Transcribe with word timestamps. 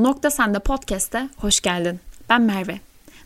Nokta 0.00 0.30
Sende 0.30 0.58
Podcast'e 0.58 1.28
hoş 1.36 1.60
geldin. 1.60 2.00
Ben 2.28 2.42
Merve. 2.42 2.80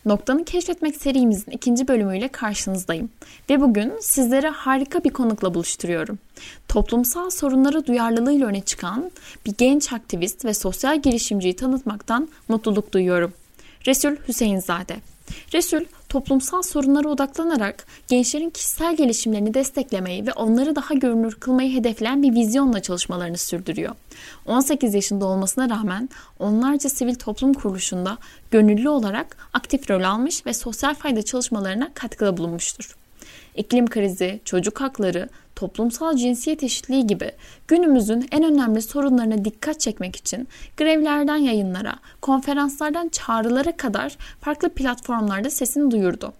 Nokta'nı 0.04 0.44
keşfetmek 0.44 0.96
serimizin 0.96 1.50
ikinci 1.52 1.88
bölümüyle 1.88 2.28
karşınızdayım. 2.28 3.10
Ve 3.50 3.60
bugün 3.60 3.92
sizlere 4.00 4.48
harika 4.48 5.04
bir 5.04 5.10
konukla 5.10 5.54
buluşturuyorum. 5.54 6.18
Toplumsal 6.68 7.30
sorunlara 7.30 7.86
duyarlılığıyla 7.86 8.46
öne 8.46 8.60
çıkan 8.60 9.10
bir 9.46 9.54
genç 9.58 9.92
aktivist 9.92 10.44
ve 10.44 10.54
sosyal 10.54 11.02
girişimciyi 11.02 11.56
tanıtmaktan 11.56 12.28
mutluluk 12.48 12.92
duyuyorum. 12.92 13.32
Resul 13.86 14.16
Hüseyinzade. 14.28 14.96
Resul 15.54 15.84
toplumsal 16.08 16.62
sorunlara 16.62 17.08
odaklanarak 17.08 17.86
gençlerin 18.08 18.50
kişisel 18.50 18.96
gelişimlerini 18.96 19.54
desteklemeyi 19.54 20.26
ve 20.26 20.32
onları 20.32 20.76
daha 20.76 20.94
görünür 20.94 21.34
kılmayı 21.34 21.72
hedefleyen 21.72 22.22
bir 22.22 22.34
vizyonla 22.34 22.82
çalışmalarını 22.82 23.38
sürdürüyor. 23.38 23.94
18 24.46 24.94
yaşında 24.94 25.26
olmasına 25.26 25.70
rağmen 25.70 26.08
onlarca 26.38 26.90
sivil 26.90 27.14
toplum 27.14 27.54
kuruluşunda 27.54 28.18
gönüllü 28.50 28.88
olarak 28.88 29.36
aktif 29.52 29.90
rol 29.90 30.02
almış 30.02 30.46
ve 30.46 30.54
sosyal 30.54 30.94
fayda 30.94 31.22
çalışmalarına 31.22 31.90
katkıda 31.94 32.36
bulunmuştur. 32.36 32.96
İklim 33.56 33.86
krizi, 33.86 34.40
çocuk 34.44 34.80
hakları, 34.80 35.28
toplumsal 35.56 36.16
cinsiyet 36.16 36.62
eşitliği 36.62 37.06
gibi 37.06 37.32
günümüzün 37.68 38.28
en 38.32 38.44
önemli 38.44 38.82
sorunlarına 38.82 39.44
dikkat 39.44 39.80
çekmek 39.80 40.16
için 40.16 40.48
grevlerden 40.76 41.36
yayınlara, 41.36 41.98
konferanslardan 42.22 43.08
çağrılara 43.08 43.76
kadar 43.76 44.16
farklı 44.40 44.68
platformlarda 44.68 45.50
sesini 45.50 45.90
duyurdu. 45.90 46.32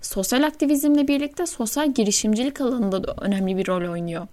Sosyal 0.00 0.42
aktivizmle 0.42 1.08
birlikte 1.08 1.46
sosyal 1.46 1.94
girişimcilik 1.94 2.60
alanında 2.60 3.04
da 3.04 3.14
önemli 3.20 3.56
bir 3.56 3.66
rol 3.66 3.92
oynuyor. 3.92 4.26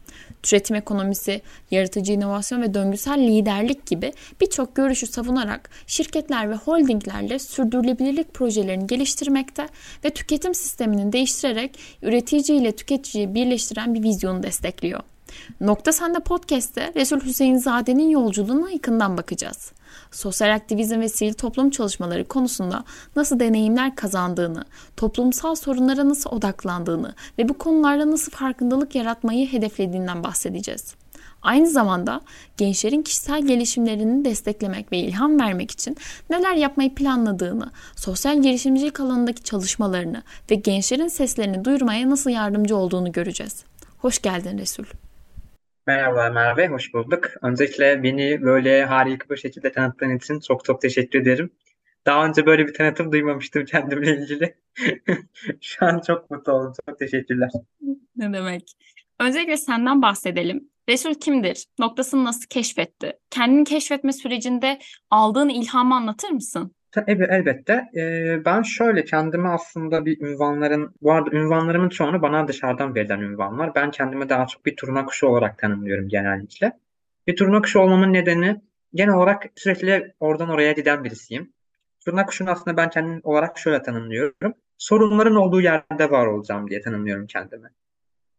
Türetim 0.44 0.76
ekonomisi, 0.76 1.42
yaratıcı 1.72 2.14
inovasyon 2.14 2.62
ve 2.62 2.74
döngüsel 2.74 3.20
liderlik 3.20 3.86
gibi 3.86 4.14
birçok 4.42 4.76
görüşü 4.76 5.08
savunarak 5.08 5.70
şirketler 5.88 6.50
ve 6.50 6.56
holdinglerle 6.56 7.40
sürdürülebilirlik 7.40 8.34
projelerini 8.34 8.88
geliştirmekte 8.88 9.68
ve 10.06 10.10
tüketim 10.10 10.54
sistemini 10.54 11.14
değiştirerek 11.14 11.80
üretici 12.02 12.58
ile 12.58 12.72
tüketiciyi 12.72 13.34
birleştiren 13.36 13.94
bir 13.94 14.04
vizyonu 14.04 14.44
destekliyor. 14.44 15.00
Nokta 15.62 15.92
Sende 15.92 16.20
Podcast'te 16.20 16.92
Resul 16.96 17.20
Hüseyin 17.20 17.58
Zade'nin 17.58 18.10
yolculuğuna 18.10 18.72
yakından 18.72 19.18
bakacağız. 19.18 19.72
Sosyal 20.12 20.56
aktivizm 20.56 21.00
ve 21.00 21.10
sivil 21.10 21.34
toplum 21.34 21.70
çalışmaları 21.70 22.28
konusunda 22.28 22.84
nasıl 23.16 23.40
deneyimler 23.40 23.96
kazandığını, 23.96 24.66
toplumsal 24.98 25.56
sorunlara 25.56 26.10
nasıl 26.10 26.30
odaklandığını 26.30 27.14
ve 27.38 27.50
bu 27.50 27.58
konularda 27.58 28.12
nasıl 28.12 28.32
farkındalık 28.32 28.96
yaratmayı 28.96 29.52
hedeflediğinden 29.52 30.24
bahsedeceğiz. 30.24 30.96
Aynı 31.42 31.70
zamanda 31.70 32.22
gençlerin 32.58 33.02
kişisel 33.02 33.48
gelişimlerini 33.48 34.26
desteklemek 34.26 34.92
ve 34.92 34.98
ilham 34.98 35.40
vermek 35.40 35.72
için 35.72 35.98
neler 36.30 36.56
yapmayı 36.56 36.96
planladığını, 36.96 37.72
sosyal 37.96 38.42
girişimcilik 38.42 39.00
alanındaki 39.00 39.44
çalışmalarını 39.44 40.24
ve 40.52 40.56
gençlerin 40.56 41.08
seslerini 41.08 41.66
duyurmaya 41.66 42.10
nasıl 42.10 42.30
yardımcı 42.30 42.76
olduğunu 42.76 43.12
göreceğiz. 43.12 43.64
Hoş 43.98 44.22
geldin 44.22 44.58
Resul. 44.58 44.86
Merhaba 45.88 46.30
Merve, 46.30 46.68
hoş 46.68 46.94
bulduk. 46.94 47.30
Öncelikle 47.42 48.04
beni 48.04 48.42
böyle 48.42 48.86
harika 48.86 49.30
bir 49.30 49.38
şekilde 49.38 49.72
tanıttığın 49.72 50.18
için 50.18 50.40
çok 50.40 50.66
çok 50.66 50.82
teşekkür 50.82 51.22
ederim. 51.22 51.52
Daha 52.06 52.26
önce 52.26 52.46
böyle 52.46 52.68
bir 52.68 52.74
tanıtım 52.74 53.12
duymamıştım 53.12 53.66
kendimle 53.72 54.18
ilgili. 54.18 54.56
Şu 55.62 55.86
an 55.86 56.02
çok 56.08 56.32
mutlu 56.32 56.54
oldum. 56.54 56.74
Çok 56.90 57.00
teşekkürler. 57.00 57.50
Ne 58.16 58.34
demek. 58.34 58.72
Öncelikle 59.20 59.58
senden 59.58 60.02
bahsedelim. 60.02 60.70
Resul 60.90 61.14
kimdir? 61.14 61.66
Noktasını 61.80 62.24
nasıl 62.24 62.48
keşfetti? 62.50 63.14
Kendini 63.30 63.64
keşfetme 63.64 64.14
sürecinde 64.14 64.80
aldığın 65.10 65.50
ilhamı 65.50 65.96
anlatır 65.96 66.30
mısın? 66.30 66.76
Tabii 66.92 67.28
elbette. 67.30 67.90
Ee, 67.96 68.46
ben 68.46 68.62
şöyle 68.62 69.06
kendime 69.06 69.50
aslında 69.50 70.06
bir 70.06 70.22
ünvanların, 70.22 70.96
bu 71.02 71.12
arada 71.12 71.30
ünvanlarımın 71.32 71.90
çoğunu 71.90 72.22
bana 72.22 72.48
dışarıdan 72.48 72.96
verilen 72.96 73.20
ünvanlar. 73.20 73.76
Ben 73.76 73.92
kendimi 73.92 74.30
daha 74.30 74.48
çok 74.48 74.66
bir 74.66 74.76
turna 74.76 75.06
kuşu 75.06 75.28
olarak 75.28 75.58
tanımlıyorum 75.58 76.10
genellikle. 76.10 76.80
Bir 77.28 77.36
turna 77.36 77.62
kuşu 77.62 77.80
olmamın 77.80 78.14
nedeni 78.14 78.62
genel 78.94 79.14
olarak 79.14 79.46
sürekli 79.56 80.14
oradan 80.20 80.50
oraya 80.50 80.72
giden 80.72 81.04
birisiyim. 81.04 81.54
Turna 82.06 82.26
kuşunu 82.26 82.50
aslında 82.50 82.78
ben 82.78 82.90
kendim 82.90 83.22
olarak 83.24 83.58
şöyle 83.58 83.82
tanımlıyorum. 83.82 84.54
Sorunların 84.78 85.36
olduğu 85.36 85.62
yerde 85.62 86.12
var 86.12 86.26
olacağım 86.26 86.70
diye 86.70 86.82
tanımlıyorum 86.82 87.28
kendimi. 87.28 87.70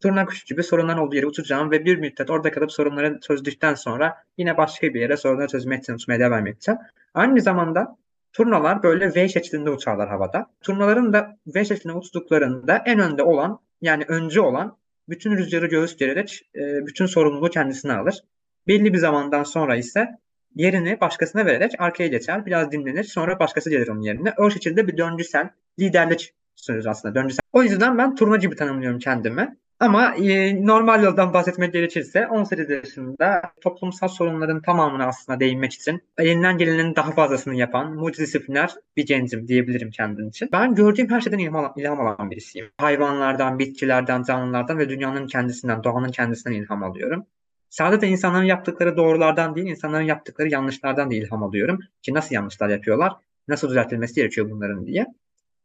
Turna 0.02 0.26
kuşu 0.26 0.46
gibi 0.46 0.62
sorunların 0.62 1.02
olduğu 1.02 1.16
yere 1.16 1.26
uçacağım 1.26 1.70
ve 1.70 1.84
bir 1.84 1.96
müddet 1.96 2.30
orada 2.30 2.50
kalıp 2.50 2.72
sorunları 2.72 3.20
çözdükten 3.20 3.74
sonra 3.74 4.16
yine 4.38 4.56
başka 4.56 4.94
bir 4.94 5.00
yere 5.00 5.16
sorunları 5.16 5.48
çözmeye 5.48 5.82
çalışmaya 5.82 6.20
devam 6.20 6.46
edeceğim. 6.46 6.80
Aynı 7.14 7.40
zamanda 7.40 7.96
Turnalar 8.32 8.82
böyle 8.82 9.14
V 9.14 9.28
şeklinde 9.28 9.70
uçarlar 9.70 10.08
havada. 10.08 10.46
Turnaların 10.60 11.12
da 11.12 11.38
V 11.46 11.64
şeklinde 11.64 11.94
uçtuklarında 11.94 12.82
en 12.86 12.98
önde 12.98 13.22
olan 13.22 13.58
yani 13.82 14.04
öncü 14.08 14.41
olan 14.41 14.78
bütün 15.08 15.36
rüzgarı 15.36 15.66
göğüs 15.66 15.96
gererek 15.96 16.42
e, 16.54 16.86
bütün 16.86 17.06
sorumluluğu 17.06 17.50
kendisine 17.50 17.92
alır. 17.92 18.24
Belli 18.66 18.92
bir 18.92 18.98
zamandan 18.98 19.42
sonra 19.42 19.76
ise 19.76 20.08
yerini 20.54 21.00
başkasına 21.00 21.46
vererek 21.46 21.72
arkaya 21.78 22.06
geçer. 22.06 22.46
Biraz 22.46 22.72
dinlenir. 22.72 23.04
Sonra 23.04 23.38
başkası 23.38 23.70
gelir 23.70 23.88
onun 23.88 24.00
yerine. 24.00 24.34
O 24.38 24.50
şekilde 24.50 24.88
bir 24.88 24.97
döngüsel 24.97 25.50
liderlik 25.78 26.34
sürür 26.56 26.86
aslında. 26.86 27.14
Döngüsel. 27.14 27.41
O 27.52 27.62
yüzden 27.62 27.98
ben 27.98 28.14
turna 28.14 28.36
gibi 28.36 28.56
tanımlıyorum 28.56 28.98
kendimi. 28.98 29.56
Ama 29.80 30.14
e, 30.14 30.66
normal 30.66 31.02
yoldan 31.02 31.34
bahsetmek 31.34 31.72
gerekirse 31.72 32.26
18 32.26 32.70
yaşında 32.70 33.42
toplumsal 33.60 34.08
sorunların 34.08 34.62
tamamına 34.62 35.06
aslında 35.06 35.41
değinmek 35.41 35.72
için 35.72 36.02
elinden 36.18 36.58
gelenin 36.58 36.96
daha 36.96 37.12
fazlasını 37.12 37.54
yapan 37.54 37.94
multidisipliner 37.94 38.74
bir 38.96 39.06
gencim 39.06 39.48
diyebilirim 39.48 39.91
kendim 39.91 40.28
için. 40.28 40.48
Ben 40.52 40.74
gördüğüm 40.74 41.10
her 41.10 41.20
şeyden 41.20 41.38
ilham 41.38 41.56
alan, 41.56 41.72
ilham 41.76 42.00
alan 42.00 42.30
birisiyim. 42.30 42.70
Hayvanlardan, 42.78 43.58
bitkilerden, 43.58 44.22
canlılardan 44.22 44.78
ve 44.78 44.88
dünyanın 44.88 45.26
kendisinden, 45.26 45.84
doğanın 45.84 46.10
kendisinden 46.10 46.56
ilham 46.56 46.82
alıyorum. 46.82 47.26
Sadece 47.70 48.06
insanların 48.06 48.44
yaptıkları 48.44 48.97
doğrulardan 48.97 49.56
değil, 49.56 49.66
insanların 49.66 50.04
yaptıkları 50.04 50.48
yanlışlardan 50.48 51.10
da 51.10 51.14
ilham 51.14 51.42
alıyorum. 51.42 51.78
Ki 52.02 52.14
nasıl 52.14 52.34
yanlışlar 52.34 52.68
yapıyorlar, 52.68 53.12
nasıl 53.48 53.68
düzeltilmesi 53.68 54.14
gerekiyor 54.14 54.50
bunların 54.50 54.86
diye. 54.86 55.06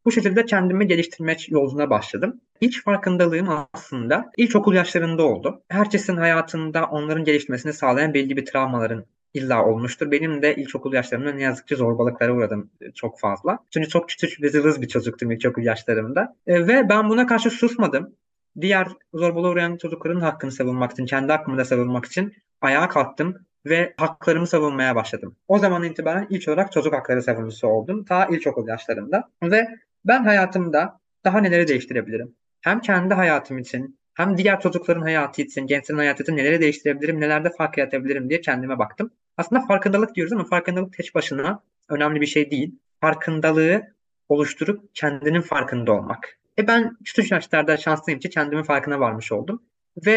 Bu 0.06 0.12
şekilde 0.12 0.46
kendimi 0.46 0.88
geliştirmek 0.88 1.52
yoluna 1.52 1.90
başladım. 1.90 2.42
İlk 2.62 2.84
farkındalığım 2.84 3.68
aslında 3.74 4.32
ilkokul 4.38 4.74
yaşlarında 4.74 5.24
oldu. 5.24 5.62
Herkesin 5.70 6.18
hayatında 6.18 6.86
onların 6.86 7.24
gelişmesini 7.24 7.74
sağlayan 7.74 8.14
belli 8.14 8.38
bir 8.38 8.46
travmaların 8.46 9.06
illa 9.34 9.66
olmuştur. 9.66 10.12
Benim 10.12 10.42
de 10.42 10.56
ilkokul 10.56 10.94
yaşlarımda 10.94 11.32
ne 11.32 11.44
yazık 11.44 11.68
ki 11.68 11.76
zorbalıklara 11.76 12.34
uğradım 12.34 12.70
çok 12.96 13.20
fazla. 13.20 13.60
Çünkü 13.74 13.90
çok 13.90 14.10
küçük 14.10 14.42
ve 14.42 14.50
zılız 14.50 14.82
bir 14.82 14.88
çocuktum 14.88 15.32
ilkokul 15.32 15.62
yaşlarımda. 15.62 16.36
E, 16.48 16.68
ve 16.68 16.90
ben 16.90 17.10
buna 17.10 17.28
karşı 17.28 17.50
susmadım. 17.50 18.16
Diğer 18.62 18.88
zorbalığa 19.14 19.52
uğrayan 19.52 19.78
çocukların 19.78 20.20
hakkını 20.20 20.52
savunmak 20.52 20.92
için, 20.92 21.06
kendi 21.06 21.32
hakkımı 21.32 21.58
da 21.58 21.66
savunmak 21.66 22.06
için 22.06 22.34
ayağa 22.62 22.88
kalktım 22.88 23.36
ve 23.66 23.94
haklarımı 23.98 24.48
savunmaya 24.48 24.96
başladım. 24.96 25.36
O 25.48 25.60
zaman 25.60 25.84
itibaren 25.84 26.28
ilk 26.30 26.48
olarak 26.48 26.72
çocuk 26.72 26.94
hakları 26.94 27.24
savunucusu 27.24 27.68
oldum. 27.68 28.06
Ta 28.06 28.26
ilkokul 28.26 28.68
yaşlarında. 28.68 29.30
Ve 29.44 29.68
ben 30.06 30.24
hayatımda 30.24 31.00
daha 31.26 31.40
neleri 31.40 31.68
değiştirebilirim? 31.68 32.36
Hem 32.62 32.80
kendi 32.80 33.14
hayatım 33.14 33.58
için 33.58 34.00
hem 34.14 34.38
diğer 34.38 34.62
çocukların 34.62 35.02
hayatı 35.02 35.42
için, 35.42 35.68
gençlerin 35.68 35.98
hayatı 35.98 36.24
için 36.24 36.38
neleri 36.38 36.62
değiştirebilirim, 36.62 37.22
nelerde 37.22 37.50
fark 37.50 37.78
yaratabilirim 37.78 38.30
diye 38.30 38.42
kendime 38.42 38.80
baktım. 38.80 39.12
Aslında 39.38 39.66
farkındalık 39.66 40.16
diyoruz 40.16 40.34
ama 40.34 40.46
farkındalık 40.46 40.94
tek 40.94 41.16
başına 41.16 41.64
önemli 41.90 42.22
bir 42.22 42.26
şey 42.26 42.52
değil. 42.52 42.80
Farkındalığı 43.02 43.96
oluşturup 44.30 44.96
kendinin 44.96 45.42
farkında 45.42 45.92
olmak. 45.92 46.38
E 46.60 46.68
ben 46.68 46.98
küçük 47.06 47.32
yaşlarda 47.32 47.78
şanslıyım 47.78 48.20
ki 48.20 48.30
kendimin 48.30 48.64
farkına 48.64 49.00
varmış 49.00 49.32
oldum. 49.32 49.64
Ve 50.06 50.12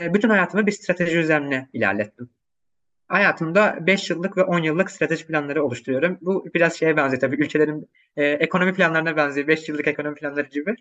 e, 0.00 0.14
bütün 0.14 0.28
hayatımı 0.28 0.66
bir 0.66 0.72
strateji 0.72 1.18
üzerine 1.18 1.68
ilerlettim 1.72 2.30
hayatımda 3.08 3.78
5 3.80 4.10
yıllık 4.10 4.36
ve 4.36 4.42
10 4.42 4.62
yıllık 4.62 4.90
strateji 4.90 5.26
planları 5.26 5.64
oluşturuyorum. 5.64 6.18
Bu 6.20 6.46
biraz 6.54 6.74
şeye 6.74 6.96
benziyor 6.96 7.20
tabii 7.20 7.36
ülkelerin 7.36 7.88
e, 8.16 8.24
ekonomi 8.24 8.74
planlarına 8.74 9.16
benziyor. 9.16 9.48
5 9.48 9.68
yıllık 9.68 9.88
ekonomi 9.88 10.14
planları 10.14 10.48
gibi. 10.48 10.74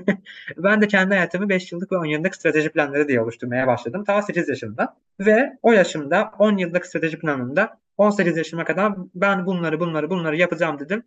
ben 0.56 0.82
de 0.82 0.88
kendi 0.88 1.14
hayatımı 1.14 1.48
5 1.48 1.72
yıllık 1.72 1.92
ve 1.92 1.96
10 1.96 2.04
yıllık 2.04 2.34
strateji 2.34 2.70
planları 2.70 3.08
diye 3.08 3.20
oluşturmaya 3.20 3.66
başladım. 3.66 4.04
Ta 4.04 4.22
8 4.22 4.48
yaşında. 4.48 4.96
Ve 5.20 5.58
o 5.62 5.72
yaşımda 5.72 6.30
10 6.38 6.56
yıllık 6.56 6.86
strateji 6.86 7.18
planında 7.18 7.78
18 7.96 8.36
yaşıma 8.36 8.64
kadar 8.64 8.92
ben 9.14 9.46
bunları 9.46 9.80
bunları 9.80 10.10
bunları 10.10 10.36
yapacağım 10.36 10.78
dedim. 10.78 11.02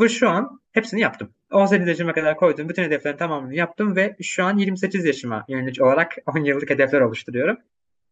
Ve 0.00 0.08
şu 0.08 0.28
an 0.28 0.60
hepsini 0.72 1.00
yaptım. 1.00 1.34
18 1.52 1.88
yaşıma 1.88 2.12
kadar 2.12 2.36
koyduğum 2.36 2.68
bütün 2.68 2.82
hedeflerin 2.82 3.16
tamamını 3.16 3.54
yaptım 3.54 3.96
ve 3.96 4.16
şu 4.22 4.44
an 4.44 4.58
28 4.58 5.04
yaşıma 5.04 5.44
yönelik 5.48 5.82
olarak 5.82 6.16
10 6.26 6.44
yıllık 6.44 6.70
hedefler 6.70 7.00
oluşturuyorum. 7.00 7.56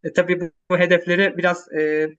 E, 0.08 0.12
tabii 0.12 0.40
bu, 0.40 0.50
bu 0.70 0.78
hedefleri 0.78 1.38
biraz 1.38 1.72
e, 1.72 2.10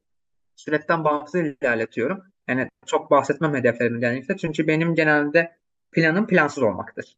süreçten 0.56 1.04
bağımsız 1.04 1.36
ilerletiyorum. 1.36 2.24
Yani 2.48 2.70
çok 2.86 3.12
bahsetmem 3.12 3.56
hedeflerimden 3.56 4.00
genellikle. 4.00 4.38
Çünkü 4.38 4.68
benim 4.68 4.96
genelde 4.96 5.56
planım 5.92 6.28
plansız 6.28 6.64
olmaktır. 6.64 7.16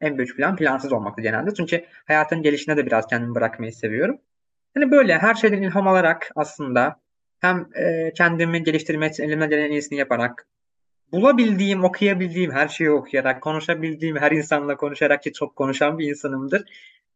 En 0.00 0.18
büyük 0.18 0.36
plan 0.36 0.56
plansız 0.56 0.92
olmaktır 0.92 1.22
genelde. 1.22 1.54
Çünkü 1.54 1.84
hayatın 2.06 2.42
gelişine 2.42 2.76
de 2.76 2.86
biraz 2.86 3.06
kendimi 3.06 3.34
bırakmayı 3.34 3.72
seviyorum. 3.72 4.18
Hani 4.74 4.90
böyle 4.90 5.18
her 5.18 5.34
şeyden 5.34 5.62
ilham 5.62 5.88
alarak 5.88 6.30
aslında 6.36 7.00
hem 7.40 7.68
e, 7.74 8.12
kendimi 8.16 8.62
geliştirmek 8.62 9.12
için 9.12 9.24
elimden 9.24 9.50
gelen 9.50 9.64
en 9.64 9.70
iyisini 9.70 9.98
yaparak 9.98 10.46
bulabildiğim, 11.12 11.84
okuyabildiğim 11.84 12.50
her 12.50 12.68
şeyi 12.68 12.90
okuyarak, 12.90 13.42
konuşabildiğim 13.42 14.16
her 14.16 14.32
insanla 14.32 14.76
konuşarak 14.76 15.22
ki 15.22 15.32
çok 15.32 15.56
konuşan 15.56 15.98
bir 15.98 16.08
insanımdır. 16.08 16.64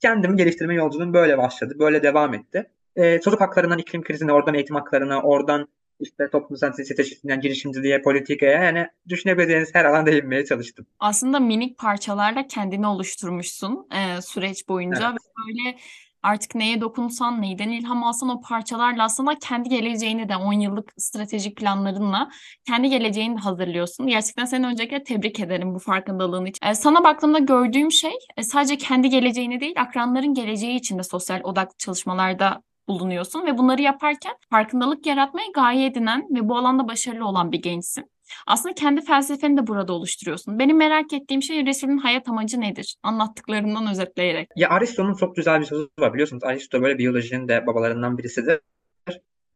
Kendimi 0.01 0.37
geliştirme 0.37 0.75
yolculuğum 0.75 1.13
böyle 1.13 1.39
başladı, 1.39 1.75
böyle 1.79 2.03
devam 2.03 2.35
etti. 2.35 2.71
Ee, 2.97 3.21
çocuk 3.21 3.41
haklarından 3.41 3.79
iklim 3.79 4.03
krizine, 4.03 4.33
oradan 4.33 4.55
eğitim 4.55 4.77
haklarına, 4.77 5.23
oradan 5.23 5.69
işte 6.01 6.31
toplumsal 6.31 6.73
cinsiyet 6.73 7.01
eşitliğinden 7.01 7.41
girişimciliğe, 7.41 8.03
politikaya 8.03 8.65
yani 8.65 8.87
düşünebileceğiniz 9.09 9.75
her 9.75 9.85
alanda 9.85 10.13
değinmeye 10.13 10.45
çalıştım. 10.45 10.87
Aslında 11.01 11.41
minik 11.41 11.79
parçalarla 11.79 12.47
kendini 12.47 12.87
oluşturmuşsun 12.87 13.89
e, 13.93 14.23
süreç 14.23 14.69
boyunca 14.69 15.11
evet. 15.11 15.15
ve 15.15 15.43
böyle 15.47 15.79
artık 16.23 16.55
neye 16.55 16.81
dokunsan, 16.81 17.43
neyden 17.43 17.69
ilham 17.69 18.05
alsan 18.05 18.29
o 18.29 18.41
parçalarla 18.41 19.05
aslında 19.05 19.39
kendi 19.39 19.69
geleceğini 19.69 20.29
de 20.29 20.37
10 20.37 20.53
yıllık 20.53 20.93
stratejik 20.97 21.57
planlarınla 21.57 22.31
kendi 22.67 22.91
geleceğini 22.91 23.37
de 23.37 23.41
hazırlıyorsun. 23.41 24.07
Gerçekten 24.07 24.45
seni 24.45 24.67
öncelikle 24.67 25.03
tebrik 25.03 25.41
ederim 25.41 25.75
bu 25.75 25.79
farkındalığın 25.79 26.47
için. 26.47 26.67
Ee, 26.67 26.75
sana 26.75 27.05
baktığımda 27.05 27.39
gördüğüm 27.39 27.93
şey 27.93 28.15
e, 28.37 28.43
sadece 28.43 28.77
kendi 28.77 29.09
geleceğini 29.09 29.61
değil 29.61 29.81
akranların 29.81 30.35
geleceği 30.35 30.77
için 30.77 30.99
de 30.99 31.03
sosyal 31.03 31.41
odaklı 31.45 31.77
çalışmalarda 31.79 32.63
bulunuyorsun 32.89 33.47
ve 33.47 33.59
bunları 33.59 33.83
yaparken 33.83 34.35
farkındalık 34.51 35.07
yaratmayı 35.07 35.53
gaye 35.53 35.87
edinen 35.87 36.27
ve 36.31 36.49
bu 36.49 36.57
alanda 36.57 36.89
başarılı 36.89 37.29
olan 37.29 37.53
bir 37.53 37.63
gençsin. 37.63 38.11
Aslında 38.47 38.75
kendi 38.75 39.01
felsefeni 39.01 39.57
de 39.57 39.67
burada 39.67 39.93
oluşturuyorsun. 39.93 40.59
Benim 40.59 40.77
merak 40.77 41.13
ettiğim 41.13 41.43
şey 41.43 41.67
Resul'ün 41.67 41.99
hayat 41.99 42.29
amacı 42.29 42.61
nedir? 42.61 42.97
Anlattıklarından 43.03 43.91
özetleyerek. 43.91 44.49
Ya 44.57 44.69
Aristo'nun 44.69 45.15
çok 45.15 45.37
güzel 45.37 45.61
bir 45.61 45.65
sözü 45.65 45.89
var 45.99 46.13
biliyorsunuz. 46.13 46.45
Aristo 46.45 46.83
böyle 46.83 46.99
biyolojinin 46.99 47.49
de 47.49 47.67
babalarından 47.67 48.19
birisidir. 48.19 48.61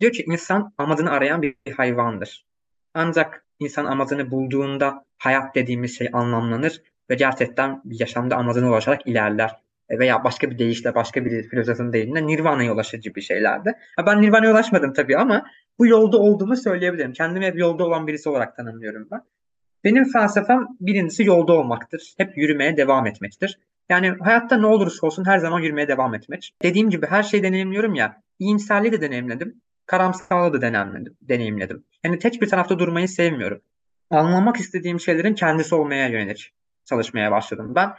Diyor 0.01 0.13
ki 0.13 0.25
insan 0.27 0.73
amacını 0.79 1.11
arayan 1.11 1.43
bir 1.43 1.55
hayvandır. 1.77 2.45
Ancak 2.95 3.45
insan 3.59 3.85
amacını 3.85 4.31
bulduğunda 4.31 5.05
hayat 5.19 5.55
dediğimiz 5.55 5.99
şey 5.99 6.09
anlamlanır 6.13 6.83
ve 7.11 7.15
gerçekten 7.15 7.83
yaşamda 7.85 8.37
amacına 8.37 8.69
ulaşarak 8.69 9.07
ilerler 9.07 9.57
veya 9.99 10.25
başka 10.25 10.51
bir 10.51 10.59
deyişle 10.59 10.95
başka 10.95 11.25
bir 11.25 11.49
filozofun 11.49 11.93
deyimle 11.93 12.27
Nirvana'ya 12.27 12.73
ulaşır 12.73 12.99
gibi 12.99 13.23
şeylerdi. 13.23 13.73
Ben 14.07 14.23
Nirvana'ya 14.23 14.53
ulaşmadım 14.53 14.93
tabii 14.93 15.19
ama 15.19 15.47
bu 15.79 15.87
yolda 15.87 16.19
olduğumu 16.19 16.57
söyleyebilirim. 16.57 17.13
Kendimi 17.13 17.47
hep 17.47 17.59
yolda 17.59 17.85
olan 17.85 18.07
birisi 18.07 18.29
olarak 18.29 18.57
tanımlıyorum 18.57 19.09
ben. 19.11 19.21
Benim 19.85 20.13
felsefem 20.13 20.67
birincisi 20.81 21.25
yolda 21.25 21.53
olmaktır. 21.53 22.15
Hep 22.19 22.39
yürümeye 22.39 22.77
devam 22.77 23.07
etmektir. 23.07 23.59
Yani 23.89 24.09
hayatta 24.21 24.57
ne 24.57 24.67
olursa 24.67 25.07
olsun 25.07 25.25
her 25.25 25.39
zaman 25.39 25.61
yürümeye 25.61 25.89
devam 25.89 26.15
etmek. 26.15 26.55
Dediğim 26.63 26.91
gibi 26.91 27.07
her 27.07 27.23
şeyi 27.23 27.43
deneyimliyorum 27.43 27.95
ya. 27.95 28.23
İyimserliği 28.39 28.93
de 28.93 29.01
deneyimledim. 29.01 29.61
Karamsarlığı 29.87 30.53
da 30.53 30.63
deneyimledim. 30.63 31.17
deneyimledim. 31.23 31.85
Yani 32.05 32.19
tek 32.19 32.43
bir 32.43 32.49
tarafta 32.49 32.79
durmayı 32.79 33.09
sevmiyorum. 33.09 33.61
Anlamak 34.11 34.57
istediğim 34.57 35.01
şeylerin 35.01 35.35
kendisi 35.35 35.75
olmaya 35.75 36.09
yönelik 36.09 36.53
çalışmaya 36.85 37.31
başladım. 37.31 37.73
Ben 37.75 37.95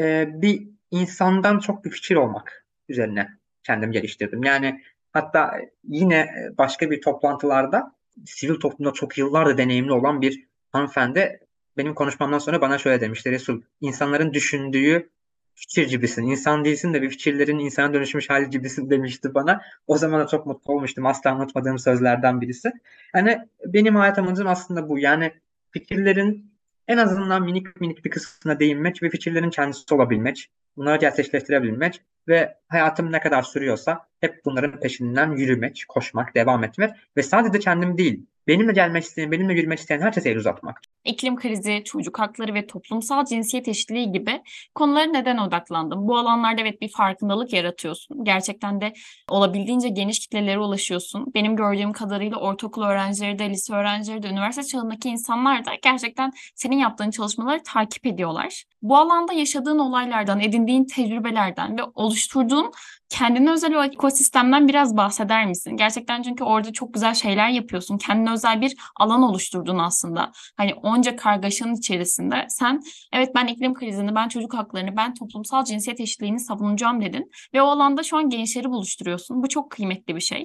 e, 0.00 0.28
bir 0.42 0.73
insandan 0.94 1.58
çok 1.58 1.84
bir 1.84 1.90
fikir 1.90 2.16
olmak 2.16 2.66
üzerine 2.88 3.28
kendimi 3.62 3.92
geliştirdim. 3.92 4.44
Yani 4.44 4.82
hatta 5.12 5.60
yine 5.84 6.30
başka 6.58 6.90
bir 6.90 7.00
toplantılarda 7.00 7.92
sivil 8.24 8.60
toplumda 8.60 8.92
çok 8.92 9.18
yıllardır 9.18 9.58
deneyimli 9.58 9.92
olan 9.92 10.20
bir 10.22 10.44
hanımefendi 10.72 11.40
benim 11.76 11.94
konuşmamdan 11.94 12.38
sonra 12.38 12.60
bana 12.60 12.78
şöyle 12.78 13.00
demişti 13.00 13.30
Resul 13.30 13.62
insanların 13.80 14.32
düşündüğü 14.32 15.10
fikir 15.54 15.88
gibisin. 15.88 16.22
İnsan 16.22 16.64
değilsin 16.64 16.94
de 16.94 17.02
bir 17.02 17.10
fikirlerin 17.10 17.58
insana 17.58 17.94
dönüşmüş 17.94 18.30
hali 18.30 18.50
gibisin 18.50 18.90
demişti 18.90 19.34
bana. 19.34 19.60
O 19.86 19.98
zaman 19.98 20.20
da 20.20 20.26
çok 20.26 20.46
mutlu 20.46 20.72
olmuştum. 20.72 21.06
Asla 21.06 21.36
unutmadığım 21.36 21.78
sözlerden 21.78 22.40
birisi. 22.40 22.72
Hani 23.12 23.38
benim 23.66 23.96
hayat 23.96 24.18
amacım 24.18 24.46
aslında 24.46 24.88
bu. 24.88 24.98
Yani 24.98 25.32
fikirlerin 25.70 26.54
en 26.88 26.98
azından 26.98 27.42
minik 27.42 27.80
minik 27.80 28.04
bir 28.04 28.10
kısmına 28.10 28.60
değinmek 28.60 29.02
ve 29.02 29.10
fikirlerin 29.10 29.50
kendisi 29.50 29.94
olabilmek 29.94 30.50
bunları 30.76 30.96
gerçekleştirebilmek 30.96 32.02
ve 32.28 32.56
hayatım 32.68 33.12
ne 33.12 33.20
kadar 33.20 33.42
sürüyorsa 33.42 34.06
hep 34.20 34.44
bunların 34.44 34.80
peşinden 34.80 35.30
yürümek, 35.36 35.84
koşmak, 35.88 36.34
devam 36.34 36.64
etmek 36.64 36.90
ve 37.16 37.22
sadece 37.22 37.58
kendim 37.58 37.98
değil, 37.98 38.26
benimle 38.46 38.72
gelmek 38.72 39.04
isteyen, 39.04 39.32
benimle 39.32 39.54
yürümek 39.54 39.78
isteyen 39.78 40.00
herkese 40.00 40.30
el 40.30 40.36
uzatmak. 40.36 40.80
İklim 41.04 41.36
krizi, 41.36 41.82
çocuk 41.84 42.18
hakları 42.18 42.54
ve 42.54 42.66
toplumsal 42.66 43.24
cinsiyet 43.24 43.68
eşitliği 43.68 44.12
gibi 44.12 44.42
konulara 44.74 45.04
neden 45.04 45.38
odaklandım? 45.38 46.08
Bu 46.08 46.18
alanlarda 46.18 46.60
evet 46.60 46.80
bir 46.80 46.88
farkındalık 46.88 47.52
yaratıyorsun. 47.52 48.24
Gerçekten 48.24 48.80
de 48.80 48.92
olabildiğince 49.28 49.88
geniş 49.88 50.18
kitlelere 50.18 50.58
ulaşıyorsun. 50.58 51.26
Benim 51.34 51.56
gördüğüm 51.56 51.92
kadarıyla 51.92 52.36
ortaokul 52.36 52.82
öğrencileri 52.82 53.38
de, 53.38 53.50
lise 53.50 53.74
öğrencileri 53.74 54.22
de, 54.22 54.28
üniversite 54.28 54.66
çağındaki 54.66 55.08
insanlar 55.08 55.64
da 55.64 55.70
gerçekten 55.82 56.32
senin 56.54 56.76
yaptığın 56.76 57.10
çalışmaları 57.10 57.62
takip 57.62 58.06
ediyorlar. 58.06 58.64
Bu 58.82 58.96
alanda 58.96 59.32
yaşadığın 59.32 59.78
olaylardan, 59.78 60.40
edindiğin 60.40 60.84
tecrübelerden 60.84 61.78
ve 61.78 61.82
oluşturduğun 61.94 62.72
kendine 63.08 63.50
özel 63.50 63.74
o 63.76 63.84
ekosistemden 63.84 64.68
biraz 64.68 64.96
bahseder 64.96 65.46
misin? 65.46 65.76
Gerçekten 65.76 66.22
çünkü 66.22 66.44
orada 66.44 66.72
çok 66.72 66.94
güzel 66.94 67.14
şeyler 67.14 67.48
yapıyorsun. 67.48 67.98
Kendine 67.98 68.32
özel 68.32 68.60
bir 68.60 68.76
alan 68.96 69.22
oluşturdun 69.22 69.78
aslında. 69.78 70.32
Hani 70.56 70.74
onca 70.94 71.16
kargaşanın 71.16 71.74
içerisinde 71.74 72.46
sen 72.48 72.82
evet 73.12 73.30
ben 73.34 73.46
iklim 73.46 73.74
krizini, 73.74 74.14
ben 74.14 74.28
çocuk 74.28 74.54
haklarını, 74.54 74.96
ben 74.96 75.14
toplumsal 75.14 75.64
cinsiyet 75.64 76.00
eşitliğini 76.00 76.40
savunacağım 76.40 77.00
dedin. 77.00 77.30
Ve 77.54 77.62
o 77.62 77.66
alanda 77.66 78.02
şu 78.02 78.16
an 78.16 78.30
gençleri 78.30 78.70
buluşturuyorsun. 78.70 79.42
Bu 79.42 79.48
çok 79.48 79.70
kıymetli 79.70 80.16
bir 80.16 80.20
şey. 80.20 80.44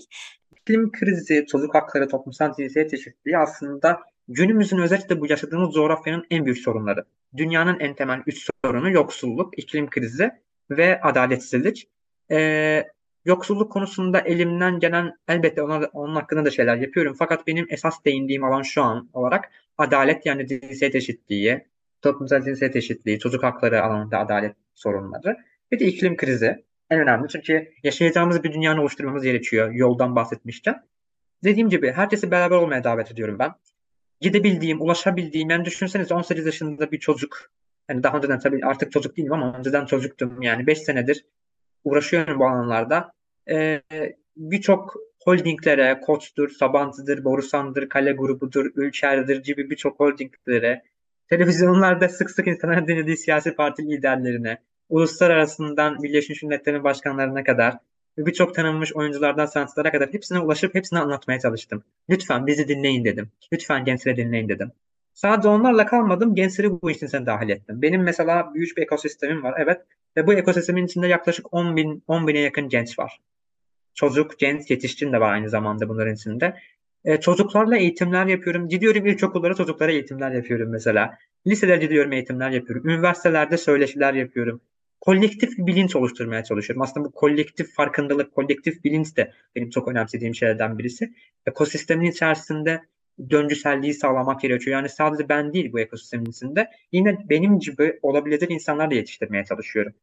İklim 0.52 0.92
krizi, 0.92 1.46
çocuk 1.46 1.76
hakları, 1.76 2.08
toplumsal 2.08 2.54
cinsiyet 2.54 2.94
eşitliği 2.94 3.38
aslında 3.38 4.00
günümüzün 4.28 4.78
özellikle 4.78 5.20
bu 5.22 5.28
yaşadığımız 5.28 5.74
coğrafyanın 5.74 6.26
en 6.30 6.46
büyük 6.46 6.58
sorunları. 6.58 7.06
Dünyanın 7.38 7.80
en 7.80 7.96
temel 7.96 8.22
üç 8.28 8.48
sorunu 8.66 8.92
yoksulluk, 8.92 9.60
iklim 9.60 9.90
krizi 9.90 10.32
ve 10.70 11.02
adaletsizlik. 11.02 11.90
Ee, 12.32 12.84
yoksulluk 13.26 13.72
konusunda 13.72 14.20
elimden 14.20 14.80
gelen 14.80 15.18
elbette 15.28 15.62
ona, 15.62 15.86
onun 15.94 16.16
hakkında 16.16 16.46
da 16.46 16.52
şeyler 16.52 16.76
yapıyorum. 16.76 17.16
Fakat 17.20 17.48
benim 17.48 17.66
esas 17.70 18.06
değindiğim 18.06 18.44
alan 18.44 18.62
şu 18.62 18.84
an 18.84 19.10
olarak 19.14 19.52
adalet 19.80 20.26
yani 20.26 20.48
cinsiyet 20.48 20.96
eşitliği, 20.96 21.68
toplumsal 22.02 22.44
cinsiyet 22.44 22.76
eşitliği, 22.76 23.20
çocuk 23.20 23.44
hakları 23.44 23.84
alanında 23.84 24.20
adalet 24.20 24.56
sorunları. 24.76 25.38
Bir 25.72 25.80
de 25.80 25.86
iklim 25.86 26.18
krizi. 26.18 26.66
En 26.90 27.00
önemli 27.00 27.28
çünkü 27.28 27.72
yaşayacağımız 27.84 28.44
bir 28.44 28.54
dünyanın 28.54 28.78
oluşturmamız 28.78 29.24
gerekiyor 29.24 29.72
yoldan 29.72 30.16
bahsetmişken. 30.16 30.84
Dediğim 31.44 31.70
gibi 31.70 31.92
herkesi 31.92 32.32
beraber 32.32 32.56
olmaya 32.56 32.84
davet 32.84 33.12
ediyorum 33.12 33.40
ben. 33.40 33.52
Gidebildiğim, 34.22 34.82
ulaşabildiğim, 34.82 35.50
yani 35.50 35.66
düşünsenize 35.66 36.14
18 36.14 36.46
yaşında 36.46 36.92
bir 36.92 37.00
çocuk. 37.00 37.52
Yani 37.90 38.04
daha 38.04 38.18
önceden 38.18 38.40
tabii 38.40 38.66
artık 38.66 38.92
çocuk 38.92 39.18
değilim 39.18 39.34
ama 39.34 39.58
önceden 39.58 39.86
çocuktum 39.86 40.42
yani 40.42 40.68
5 40.68 40.78
senedir 40.78 41.26
uğraşıyorum 41.84 42.40
bu 42.40 42.48
alanlarda. 42.48 43.12
Ee, 43.50 43.82
birçok 44.38 44.96
holdinglere, 45.24 46.00
Koç'tur, 46.02 46.50
Sabancı'dır, 46.50 47.24
Borusan'dır, 47.24 47.90
Kale 47.90 48.12
Grubu'dur, 48.12 48.72
Ülker'dir 48.76 49.44
gibi 49.44 49.70
birçok 49.70 50.00
holdinglere, 50.00 50.84
televizyonlarda 51.30 52.10
sık 52.10 52.32
sık 52.32 52.48
insanların 52.48 52.88
dinlediği 52.88 53.18
siyasi 53.18 53.56
parti 53.56 53.90
liderlerine, 53.90 54.58
uluslararasından 54.90 56.04
Birleşmiş 56.04 56.44
Milletler'in 56.44 56.84
başkanlarına 56.84 57.44
kadar 57.44 57.78
ve 58.18 58.26
birçok 58.26 58.56
tanınmış 58.56 58.94
oyunculardan 58.94 59.46
sanatçılara 59.46 59.92
kadar 59.92 60.14
hepsine 60.14 60.40
ulaşıp 60.40 60.76
hepsine 60.76 61.00
anlatmaya 61.00 61.40
çalıştım. 61.40 61.84
Lütfen 62.10 62.48
bizi 62.48 62.68
dinleyin 62.68 63.06
dedim. 63.06 63.30
Lütfen 63.54 63.86
gençleri 63.86 64.18
dinleyin 64.18 64.50
dedim. 64.50 64.72
Sadece 65.14 65.48
onlarla 65.48 65.86
kalmadım, 65.86 66.36
gençleri 66.36 66.82
bu 66.82 66.92
işin 66.92 67.08
içine 67.08 67.26
dahil 67.26 67.50
ettim. 67.50 67.82
Benim 67.82 68.04
mesela 68.04 68.54
büyük 68.54 68.78
bir 68.78 68.82
ekosistemim 68.82 69.44
var, 69.44 69.54
evet. 69.58 69.82
Ve 70.18 70.28
bu 70.28 70.34
ekosistemin 70.34 70.86
içinde 70.86 71.08
yaklaşık 71.08 71.54
10 71.54 71.76
bin, 71.76 72.04
10 72.08 72.28
bine 72.28 72.40
yakın 72.40 72.70
genç 72.70 73.00
var. 73.00 73.20
Çocuk, 73.94 74.40
genç, 74.40 74.70
yetişkin 74.70 75.14
de 75.14 75.20
var 75.20 75.34
aynı 75.34 75.50
zamanda 75.50 75.90
bunların 75.90 76.14
içinde. 76.14 76.56
E, 77.06 77.20
çocuklarla 77.20 77.78
eğitimler 77.78 78.26
yapıyorum. 78.26 78.68
Gidiyorum 78.70 79.06
ilkokullara 79.06 79.54
çocuklara 79.54 79.92
eğitimler 79.92 80.32
yapıyorum 80.32 80.70
mesela. 80.70 81.18
Liselere 81.48 81.78
gidiyorum 81.78 82.14
eğitimler 82.14 82.50
yapıyorum. 82.50 82.90
Üniversitelerde 82.90 83.58
söyleşiler 83.58 84.14
yapıyorum. 84.14 84.62
Kolektif 85.02 85.58
bilinç 85.58 85.96
oluşturmaya 85.96 86.44
çalışıyorum. 86.44 86.82
Aslında 86.82 87.06
bu 87.06 87.12
kolektif 87.12 87.76
farkındalık, 87.76 88.36
kolektif 88.36 88.84
bilinç 88.84 89.18
de 89.18 89.34
benim 89.56 89.70
çok 89.70 89.88
önemsediğim 89.88 90.36
şeylerden 90.36 90.78
birisi. 90.78 91.14
Ekosistemin 91.46 92.12
içerisinde 92.12 92.82
döngüselliği 93.30 93.94
sağlamak 93.94 94.42
gerekiyor. 94.42 94.78
Yani 94.78 94.90
sadece 94.90 95.30
ben 95.30 95.54
değil 95.54 95.74
bu 95.74 95.80
ekosistemin 95.80 96.26
içinde. 96.26 96.70
Yine 96.92 97.18
benim 97.30 97.60
gibi 97.60 98.00
olabilecek 98.02 98.52
insanlar 98.52 98.92
da 98.92 98.96
yetiştirmeye 98.96 99.46
çalışıyorum. 99.46 99.94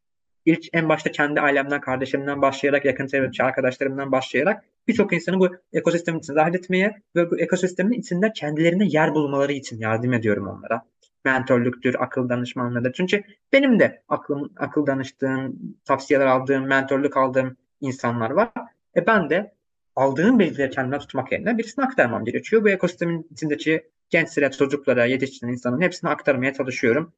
İlk 0.47 0.65
en 0.73 0.89
başta 0.89 1.11
kendi 1.11 1.41
ailemden, 1.41 1.81
kardeşimden 1.81 2.43
başlayarak, 2.43 2.85
yakın 2.85 3.07
çevremdeki 3.07 3.43
arkadaşlarımdan 3.43 4.13
başlayarak 4.13 4.65
birçok 4.89 5.13
insanı 5.13 5.41
bu 5.41 5.49
ekosistemin 5.73 6.19
içine 6.19 6.37
dahil 6.37 6.55
etmeye 6.55 7.03
ve 7.17 7.31
bu 7.31 7.41
ekosistemin 7.41 8.01
içinde 8.01 8.33
kendilerine 8.33 8.87
yer 8.87 9.15
bulmaları 9.15 9.53
için 9.53 9.79
yardım 9.79 10.13
ediyorum 10.13 10.49
onlara. 10.49 10.83
Mentorluktur, 11.25 11.95
akıl 11.99 12.29
danışmanlığı 12.29 12.93
Çünkü 12.93 13.23
benim 13.53 13.81
de 13.81 14.03
aklım, 14.09 14.53
akıl 14.57 14.87
danıştığım, 14.87 15.59
tavsiyeler 15.85 16.27
aldığım, 16.27 16.67
mentorluk 16.67 17.17
aldığım 17.17 17.57
insanlar 17.81 18.31
var. 18.31 18.53
E 18.97 19.07
ben 19.07 19.31
de 19.31 19.55
aldığım 19.97 20.39
bilgileri 20.39 20.71
kendime 20.71 20.99
tutmak 20.99 21.33
yerine 21.33 21.59
birisine 21.59 21.85
aktarmam 21.85 22.25
gerekiyor. 22.25 22.65
Bu 22.65 22.69
ekosistemin 22.69 23.27
içindeki 23.31 23.89
gençlere, 24.11 24.51
çocuklara, 24.51 25.07
yetişkin 25.07 25.49
insanın 25.49 25.81
hepsini 25.81 26.11
aktarmaya 26.11 26.53
çalışıyorum. 26.53 27.13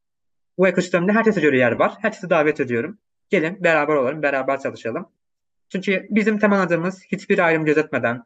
Bu 0.58 0.68
ekosistemde 0.68 1.12
herkese 1.12 1.40
göre 1.40 1.58
yer 1.58 1.72
var. 1.72 1.94
Herkesi 2.00 2.30
davet 2.30 2.60
ediyorum. 2.60 2.98
Gelin 3.30 3.64
beraber 3.64 3.94
olalım, 3.94 4.22
beraber 4.22 4.60
çalışalım. 4.60 5.08
Çünkü 5.68 6.06
bizim 6.10 6.38
temel 6.38 6.62
adımız 6.62 7.02
hiçbir 7.12 7.38
ayrım 7.38 7.64
gözetmeden 7.64 8.22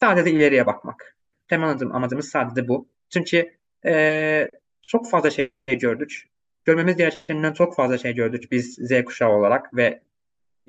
sadece 0.00 0.30
ileriye 0.30 0.66
bakmak. 0.66 1.16
Temel 1.48 1.70
adım, 1.70 1.94
amacımız 1.94 2.28
sadece 2.28 2.68
bu. 2.68 2.88
Çünkü 3.10 3.56
e, 3.84 4.50
çok 4.86 5.10
fazla 5.10 5.30
şey 5.30 5.50
gördük. 5.68 6.28
Görmemiz 6.64 6.96
gerekeninden 6.96 7.52
çok 7.52 7.76
fazla 7.76 7.98
şey 7.98 8.14
gördük 8.14 8.52
biz 8.52 8.74
Z 8.74 9.04
kuşağı 9.04 9.30
olarak 9.30 9.76
ve 9.76 10.00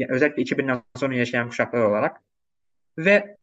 özellikle 0.09 0.43
2000'den 0.43 0.81
sonra 0.95 1.15
yaşayan 1.15 1.49
kuşaklar 1.49 1.81
olarak. 1.81 2.21
Ve 2.97 3.37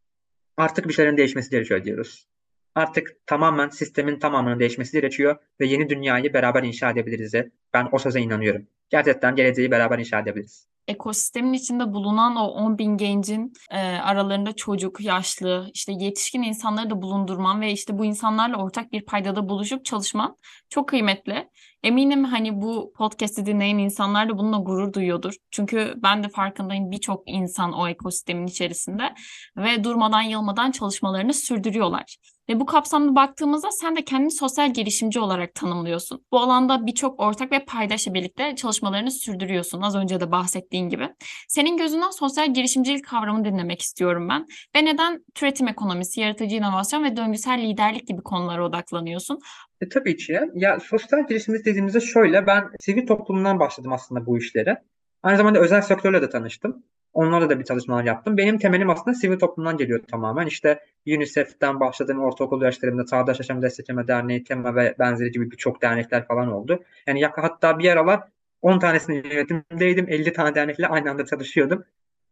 artık 0.56 0.88
bir 0.88 0.92
şeylerin 0.92 1.16
değişmesi 1.16 1.50
gerekiyor 1.50 1.84
diyoruz. 1.84 2.26
Artık 2.74 3.26
tamamen 3.26 3.68
sistemin 3.68 4.18
tamamının 4.18 4.60
değişmesi 4.60 4.92
gerekiyor 4.92 5.36
ve 5.60 5.66
yeni 5.66 5.88
dünyayı 5.88 6.34
beraber 6.34 6.62
inşa 6.62 6.90
edebiliriz. 6.90 7.34
Ben 7.74 7.88
o 7.92 7.98
söze 7.98 8.20
inanıyorum. 8.20 8.66
Gerçekten 8.92 9.36
geleceği 9.36 9.70
beraber 9.70 9.98
inşa 9.98 10.20
edebiliriz 10.20 10.72
ekosistemin 10.88 11.52
içinde 11.52 11.92
bulunan 11.92 12.36
o 12.36 12.44
10 12.44 12.78
bin 12.78 12.96
gencin 12.96 13.52
e, 13.70 13.78
aralarında 13.78 14.52
çocuk, 14.52 15.00
yaşlı, 15.00 15.70
işte 15.74 15.92
yetişkin 15.92 16.42
insanları 16.42 16.90
da 16.90 17.02
bulundurman 17.02 17.60
ve 17.60 17.72
işte 17.72 17.98
bu 17.98 18.04
insanlarla 18.04 18.56
ortak 18.56 18.92
bir 18.92 19.04
paydada 19.04 19.48
buluşup 19.48 19.84
çalışman 19.84 20.36
çok 20.68 20.88
kıymetli. 20.88 21.48
Eminim 21.82 22.24
hani 22.24 22.60
bu 22.60 22.92
podcast'i 22.96 23.46
dinleyen 23.46 23.78
insanlar 23.78 24.28
da 24.28 24.38
bununla 24.38 24.56
gurur 24.58 24.92
duyuyordur. 24.92 25.34
Çünkü 25.50 25.94
ben 25.96 26.24
de 26.24 26.28
farkındayım 26.28 26.90
birçok 26.90 27.22
insan 27.26 27.72
o 27.72 27.88
ekosistemin 27.88 28.46
içerisinde 28.46 29.14
ve 29.56 29.84
durmadan 29.84 30.22
yılmadan 30.22 30.70
çalışmalarını 30.70 31.34
sürdürüyorlar. 31.34 32.16
Ve 32.48 32.60
bu 32.60 32.66
kapsamda 32.66 33.14
baktığımızda 33.14 33.70
sen 33.70 33.96
de 33.96 34.04
kendini 34.04 34.30
sosyal 34.30 34.72
girişimci 34.72 35.20
olarak 35.20 35.54
tanımlıyorsun. 35.54 36.24
Bu 36.32 36.40
alanda 36.40 36.86
birçok 36.86 37.20
ortak 37.20 37.52
ve 37.52 37.64
paydaşla 37.64 38.14
birlikte 38.14 38.56
çalışmalarını 38.56 39.10
sürdürüyorsun. 39.10 39.80
Az 39.80 39.96
önce 39.96 40.20
de 40.20 40.30
bahsettiğin 40.32 40.88
gibi. 40.88 41.08
Senin 41.48 41.76
gözünden 41.76 42.10
sosyal 42.10 42.54
girişimcilik 42.54 43.04
kavramını 43.04 43.44
dinlemek 43.44 43.82
istiyorum 43.82 44.28
ben. 44.28 44.46
Ve 44.76 44.84
neden 44.84 45.24
türetim 45.34 45.68
ekonomisi, 45.68 46.20
yaratıcı 46.20 46.56
inovasyon 46.56 47.04
ve 47.04 47.16
döngüsel 47.16 47.60
liderlik 47.60 48.06
gibi 48.08 48.22
konulara 48.22 48.66
odaklanıyorsun? 48.66 49.38
E, 49.80 49.88
tabii 49.88 50.16
ki. 50.16 50.40
Ya 50.54 50.78
sosyal 50.80 51.28
girişimcilik 51.28 51.66
dediğimizde 51.66 52.00
şöyle 52.00 52.46
ben 52.46 52.64
sivil 52.80 53.06
toplumdan 53.06 53.60
başladım 53.60 53.92
aslında 53.92 54.26
bu 54.26 54.38
işlere. 54.38 54.82
Aynı 55.22 55.36
zamanda 55.36 55.58
özel 55.58 55.82
sektörle 55.82 56.22
de 56.22 56.30
tanıştım. 56.30 56.84
Onlarla 57.14 57.50
da 57.50 57.58
bir 57.58 57.64
çalışmalar 57.64 58.04
yaptım. 58.04 58.36
Benim 58.36 58.58
temelim 58.58 58.90
aslında 58.90 59.14
sivil 59.14 59.38
toplumdan 59.38 59.76
geliyor 59.76 60.00
tamamen. 60.10 60.46
İşte 60.46 60.80
UNICEF'ten 61.06 61.80
başladığım 61.80 62.20
ortaokul 62.20 62.62
yaşlarımda 62.62 63.06
Çağdaş 63.06 63.38
Yaşam 63.38 63.62
Destekleme 63.62 64.08
Derneği, 64.08 64.44
TEMA 64.44 64.74
ve 64.74 64.94
benzeri 64.98 65.30
gibi 65.30 65.50
birçok 65.50 65.82
dernekler 65.82 66.26
falan 66.26 66.52
oldu. 66.52 66.82
Yani 67.06 67.26
hatta 67.26 67.78
bir 67.78 67.88
aralar 67.88 68.20
10 68.62 68.78
tanesinin 68.78 69.24
yönetimindeydim. 69.24 70.08
50 70.08 70.32
tane 70.32 70.54
dernekle 70.54 70.86
aynı 70.86 71.10
anda 71.10 71.26
çalışıyordum. 71.26 71.84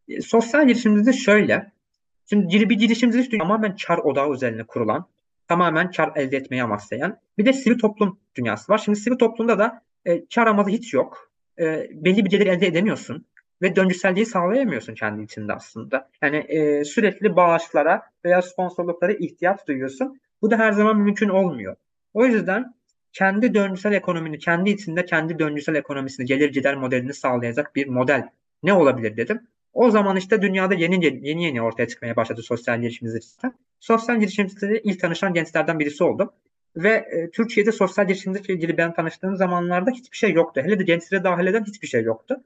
E, 0.08 0.20
sosyal 0.20 0.66
girişimcilik 0.66 1.20
şöyle. 1.20 1.72
Şimdi 2.26 2.70
bir 2.70 2.78
girişimcilik 2.78 3.40
tamamen 3.40 3.76
kar 3.86 3.98
odağı 3.98 4.32
üzerine 4.32 4.62
kurulan, 4.62 5.06
tamamen 5.48 5.90
kar 5.90 6.12
elde 6.16 6.36
etmeyi 6.36 6.62
amaçlayan 6.62 7.18
bir 7.38 7.46
de 7.46 7.52
sivil 7.52 7.78
toplum 7.78 8.18
dünyası 8.34 8.72
var. 8.72 8.78
Şimdi 8.78 8.98
sivil 8.98 9.16
toplumda 9.16 9.58
da 9.58 9.82
e, 10.04 10.26
kar 10.34 10.46
amacı 10.46 10.70
hiç 10.70 10.94
yok. 10.94 11.30
E, 11.58 11.88
belli 11.92 12.24
bir 12.24 12.30
gelir 12.30 12.46
elde 12.46 12.66
edemiyorsun 12.66 13.26
ve 13.62 13.76
döngüselliği 13.76 14.26
sağlayamıyorsun 14.26 14.94
kendi 14.94 15.22
içinde 15.22 15.52
aslında. 15.52 16.08
Yani 16.22 16.36
e, 16.36 16.84
sürekli 16.84 17.36
bağışlara 17.36 18.02
veya 18.24 18.42
sponsorluklara 18.42 19.12
ihtiyaç 19.12 19.66
duyuyorsun. 19.66 20.20
Bu 20.42 20.50
da 20.50 20.58
her 20.58 20.72
zaman 20.72 20.98
mümkün 20.98 21.28
olmuyor. 21.28 21.76
O 22.14 22.24
yüzden 22.24 22.74
kendi 23.12 23.54
döngüsel 23.54 23.92
ekonomini, 23.92 24.38
kendi 24.38 24.70
içinde 24.70 25.04
kendi 25.04 25.38
döngüsel 25.38 25.74
ekonomisini, 25.74 26.26
gelir 26.26 26.52
gider 26.52 26.76
modelini 26.76 27.14
sağlayacak 27.14 27.76
bir 27.76 27.86
model 27.86 28.28
ne 28.62 28.72
olabilir 28.72 29.16
dedim. 29.16 29.40
O 29.72 29.90
zaman 29.90 30.16
işte 30.16 30.42
dünyada 30.42 30.74
yeni 30.74 31.04
yeni 31.28 31.44
yeni 31.44 31.62
ortaya 31.62 31.88
çıkmaya 31.88 32.16
başladı 32.16 32.42
sosyal 32.42 32.80
girişimcilik 32.80 33.24
sistem. 33.24 33.52
Sosyal 33.80 34.20
girişimcilikle 34.20 34.82
ilk 34.82 35.00
tanışan 35.00 35.34
gençlerden 35.34 35.78
birisi 35.78 36.04
oldum. 36.04 36.30
Ve 36.76 36.90
e, 36.90 37.30
Türkiye'de 37.30 37.72
sosyal 37.72 38.06
girişimcilikle 38.06 38.54
ilgili 38.54 38.76
ben 38.76 38.94
tanıştığım 38.94 39.36
zamanlarda 39.36 39.90
hiçbir 39.90 40.16
şey 40.16 40.32
yoktu. 40.32 40.60
Hele 40.64 40.78
de 40.78 40.84
gençlere 40.84 41.24
dahil 41.24 41.46
eden 41.46 41.64
hiçbir 41.64 41.88
şey 41.88 42.02
yoktu. 42.02 42.42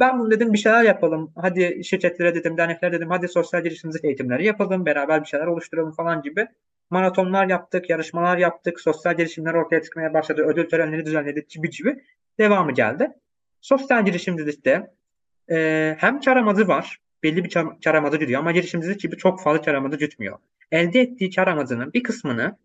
Ben 0.00 0.18
bunu 0.18 0.30
dedim 0.30 0.52
bir 0.52 0.58
şeyler 0.58 0.84
yapalım. 0.84 1.32
Hadi 1.36 1.84
şirketlere 1.84 2.34
dedim, 2.34 2.56
derneklere 2.56 2.92
dedim 2.92 3.10
hadi 3.10 3.28
sosyal 3.28 3.62
girişimcilik 3.62 4.04
eğitimleri 4.04 4.44
yapalım. 4.44 4.86
Beraber 4.86 5.22
bir 5.22 5.28
şeyler 5.28 5.46
oluşturalım 5.46 5.92
falan 5.92 6.22
gibi. 6.22 6.46
Maratonlar 6.90 7.46
yaptık, 7.46 7.90
yarışmalar 7.90 8.38
yaptık. 8.38 8.80
Sosyal 8.80 9.16
girişimler 9.16 9.54
ortaya 9.54 9.82
çıkmaya 9.82 10.14
başladı. 10.14 10.42
Ödül 10.42 10.68
törenleri 10.68 11.06
düzenledik 11.06 11.50
gibi 11.50 11.70
gibi. 11.70 12.04
Devamı 12.38 12.72
geldi. 12.72 13.12
Sosyal 13.60 14.04
girişimcilikte 14.04 14.90
e, 15.50 15.96
hem 15.98 16.20
kar 16.20 16.36
var. 16.68 16.98
Belli 17.22 17.44
bir 17.44 17.50
kar, 17.50 17.80
kar 17.84 18.12
gidiyor 18.12 18.40
ama 18.40 18.52
girişimcilik 18.52 19.00
gibi 19.00 19.16
çok 19.16 19.42
fazla 19.42 19.62
kar 19.62 19.74
amacı. 19.74 20.08
Elde 20.72 21.00
ettiği 21.00 21.30
kar 21.30 21.92
bir 21.94 22.02
kısmını 22.02 22.56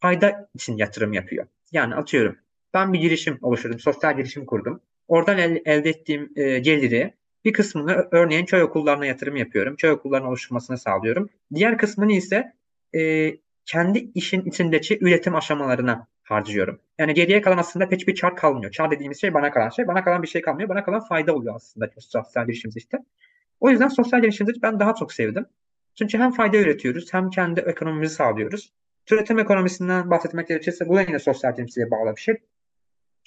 fayda 0.00 0.48
için 0.54 0.76
yatırım 0.76 1.12
yapıyor. 1.12 1.46
Yani 1.72 1.94
atıyorum 1.94 2.36
ben 2.74 2.92
bir 2.92 3.00
girişim 3.00 3.38
oluşturdum, 3.42 3.80
sosyal 3.80 4.16
girişim 4.16 4.46
kurdum. 4.46 4.80
Oradan 5.08 5.38
el, 5.38 5.62
elde 5.64 5.90
ettiğim 5.90 6.32
e, 6.36 6.58
geliri 6.58 7.14
bir 7.44 7.52
kısmını 7.52 8.08
örneğin 8.10 8.44
köy 8.44 8.62
okullarına 8.62 9.06
yatırım 9.06 9.36
yapıyorum. 9.36 9.76
Köy 9.76 9.90
okullarının 9.90 10.28
oluşturmasını 10.28 10.78
sağlıyorum. 10.78 11.28
Diğer 11.54 11.78
kısmını 11.78 12.12
ise 12.12 12.52
e, 12.94 13.32
kendi 13.66 13.98
işin 14.14 14.44
içindeki 14.44 14.98
üretim 15.00 15.34
aşamalarına 15.34 16.06
harcıyorum. 16.22 16.80
Yani 16.98 17.14
geriye 17.14 17.40
kalan 17.40 17.58
aslında 17.58 17.88
pek 17.88 18.08
bir 18.08 18.20
kar 18.20 18.36
kalmıyor. 18.36 18.72
Kar 18.76 18.90
dediğimiz 18.90 19.20
şey 19.20 19.34
bana 19.34 19.50
kalan 19.50 19.68
şey. 19.68 19.86
Bana 19.86 20.04
kalan 20.04 20.22
bir 20.22 20.28
şey 20.28 20.42
kalmıyor. 20.42 20.68
Bana 20.68 20.84
kalan 20.84 21.00
fayda 21.00 21.34
oluyor 21.34 21.54
aslında 21.54 21.90
sosyal 21.98 22.46
girişimcilikte. 22.46 22.98
O 23.60 23.70
yüzden 23.70 23.88
sosyal 23.88 24.20
girişimcilik 24.20 24.62
ben 24.62 24.80
daha 24.80 24.94
çok 24.94 25.12
sevdim. 25.12 25.46
Çünkü 25.94 26.18
hem 26.18 26.32
fayda 26.32 26.56
üretiyoruz 26.56 27.14
hem 27.14 27.30
kendi 27.30 27.60
ekonomimizi 27.60 28.14
sağlıyoruz. 28.14 28.72
Türetim 29.06 29.38
ekonomisinden 29.38 30.10
bahsetmek 30.10 30.48
gerekirse 30.48 30.88
bu 30.88 30.96
da 30.96 31.00
yine 31.02 31.18
sosyal 31.18 31.56
girişimciliğe 31.56 31.90
bağlı 31.90 32.16
bir 32.16 32.20
şey 32.20 32.36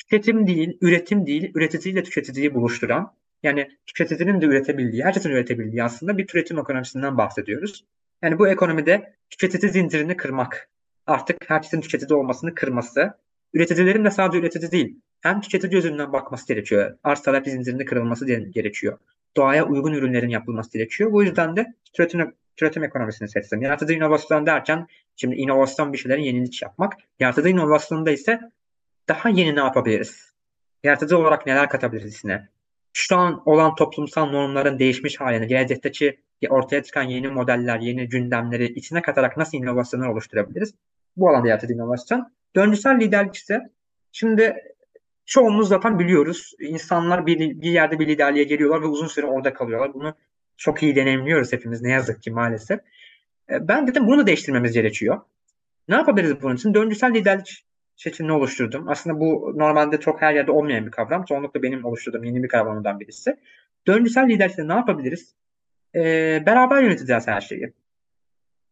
tüketim 0.10 0.48
değil, 0.48 0.78
üretim 0.82 1.26
değil, 1.26 1.52
üreticiyle 1.56 2.04
tüketiciyi 2.04 2.54
buluşturan, 2.54 3.14
yani 3.44 3.70
tüketicinin 3.86 4.42
de 4.42 4.46
üretebildiği, 4.46 5.04
herkesin 5.04 5.30
üretebildiği 5.30 5.84
aslında 5.84 6.18
bir 6.18 6.28
türetim 6.28 6.60
ekonomisinden 6.60 7.18
bahsediyoruz. 7.18 7.86
Yani 8.22 8.40
bu 8.40 8.48
ekonomide 8.48 9.14
tüketici 9.30 9.72
zincirini 9.72 10.18
kırmak, 10.18 10.70
artık 11.08 11.50
herkesin 11.50 11.82
tüketici 11.82 12.20
olmasını 12.20 12.56
kırması, 12.56 13.14
üreticilerin 13.54 14.06
de 14.06 14.12
sadece 14.12 14.40
üretici 14.40 14.72
değil, 14.72 15.00
hem 15.22 15.42
tüketici 15.42 15.72
gözünden 15.72 16.14
bakması 16.14 16.48
gerekiyor. 16.48 16.98
Arz 17.04 17.22
talep 17.22 17.46
zincirinde 17.48 17.86
kırılması 17.86 18.26
gerekiyor. 18.26 18.98
Doğaya 19.38 19.66
uygun 19.66 19.94
ürünlerin 19.94 20.30
yapılması 20.30 20.74
gerekiyor. 20.74 21.12
Bu 21.12 21.24
yüzden 21.24 21.56
de 21.56 21.74
türetim, 21.94 22.34
türetim 22.56 22.84
ekonomisini 22.84 23.30
seçtim. 23.30 23.62
Yaratıcı 23.62 23.94
inovasyon 23.94 24.46
derken 24.46 24.88
şimdi 25.16 25.36
inovasyon 25.36 25.94
bir 25.94 25.98
şeylerin 25.98 26.24
yenilik 26.24 26.62
yapmak. 26.62 26.94
Yaratıcı 27.20 27.50
inovasyonda 27.50 28.12
ise 28.12 28.40
daha 29.10 29.30
yeni 29.30 29.56
ne 29.56 29.60
yapabiliriz? 29.60 30.34
Yaratıcı 30.84 31.18
olarak 31.18 31.46
neler 31.46 31.70
katabiliriz 31.70 32.16
içine? 32.16 32.50
Şu 32.94 33.18
an 33.18 33.42
olan 33.46 33.76
toplumsal 33.76 34.26
normların 34.26 34.80
değişmiş 34.80 35.20
halini, 35.20 35.48
gelecekteki 35.48 36.20
ortaya 36.50 36.84
çıkan 36.84 37.04
yeni 37.04 37.28
modeller, 37.28 37.80
yeni 37.80 38.10
gündemleri 38.10 38.66
içine 38.66 39.02
katarak 39.02 39.38
nasıl 39.38 39.58
inovasyonlar 39.58 40.08
oluşturabiliriz? 40.08 40.74
Bu 41.18 41.30
alanda 41.30 41.48
yaratıcı 41.48 41.74
inovasyon. 41.74 42.32
Döngüsel 42.56 43.00
liderlik 43.00 43.36
ise 43.36 43.70
şimdi 44.12 44.56
çoğumuz 45.26 45.68
zaten 45.68 46.00
biliyoruz. 46.00 46.54
İnsanlar 46.60 47.26
bir, 47.26 47.40
bir 47.40 47.72
yerde 47.72 48.00
bir 48.00 48.08
liderliğe 48.08 48.44
geliyorlar 48.44 48.82
ve 48.82 48.86
uzun 48.86 49.08
süre 49.08 49.26
orada 49.26 49.54
kalıyorlar. 49.54 49.94
Bunu 49.94 50.16
çok 50.58 50.84
iyi 50.84 50.96
deneyimliyoruz 50.96 51.54
hepimiz 51.54 51.82
ne 51.82 51.92
yazık 51.92 52.24
ki 52.24 52.32
maalesef. 52.32 52.80
E, 53.50 53.68
ben 53.68 53.88
dedim 53.88 54.08
bunu 54.08 54.28
değiştirmemiz 54.28 54.74
gerekiyor. 54.74 55.22
Ne 55.88 55.96
yapabiliriz 55.96 56.42
bunun 56.42 56.56
için? 56.56 56.74
Döngüsel 56.74 57.14
liderlik 57.14 57.67
seçimini 57.98 58.32
oluşturdum. 58.32 58.90
Aslında 58.90 59.20
bu 59.20 59.54
normalde 59.56 60.00
çok 60.00 60.22
her 60.22 60.34
yerde 60.34 60.52
olmayan 60.52 60.86
bir 60.86 60.92
kavram. 60.92 61.26
Çoğunlukla 61.26 61.64
benim 61.64 61.86
oluşturduğum 61.86 62.24
yeni 62.24 62.44
bir 62.44 62.48
kavramından 62.48 63.00
birisi. 63.00 63.38
Döngüsel 63.88 64.30
liderlikte 64.30 64.68
ne 64.68 64.74
yapabiliriz? 64.74 65.36
Ee, 65.96 66.44
beraber 66.46 66.84
yöneteceğiz 66.84 67.28
her 67.28 67.42
şeyi. 67.42 67.74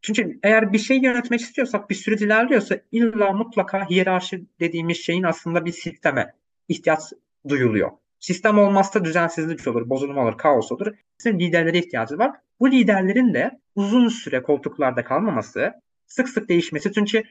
Çünkü 0.01 0.39
eğer 0.43 0.73
bir 0.73 0.77
şey 0.77 0.97
yönetmek 0.97 1.41
istiyorsak, 1.41 1.89
bir 1.89 1.95
süreç 1.95 2.21
ilerliyorsa 2.21 2.77
illa 2.91 3.31
mutlaka 3.31 3.89
hiyerarşi 3.89 4.43
dediğimiz 4.59 4.97
şeyin 4.97 5.23
aslında 5.23 5.65
bir 5.65 5.71
sisteme 5.71 6.33
ihtiyaç 6.67 6.99
duyuluyor. 7.47 7.91
Sistem 8.19 8.59
olmazsa 8.59 9.05
düzensizlik 9.05 9.67
olur, 9.67 9.89
bozulma 9.89 10.23
olur, 10.23 10.37
kaos 10.37 10.71
olur. 10.71 10.93
Bizim 11.19 11.39
liderlere 11.39 11.77
ihtiyacı 11.77 12.17
var. 12.17 12.31
Bu 12.59 12.71
liderlerin 12.71 13.33
de 13.33 13.59
uzun 13.75 14.07
süre 14.07 14.41
koltuklarda 14.41 15.03
kalmaması, 15.03 15.73
sık 16.07 16.29
sık 16.29 16.49
değişmesi. 16.49 16.93
Çünkü 16.93 17.23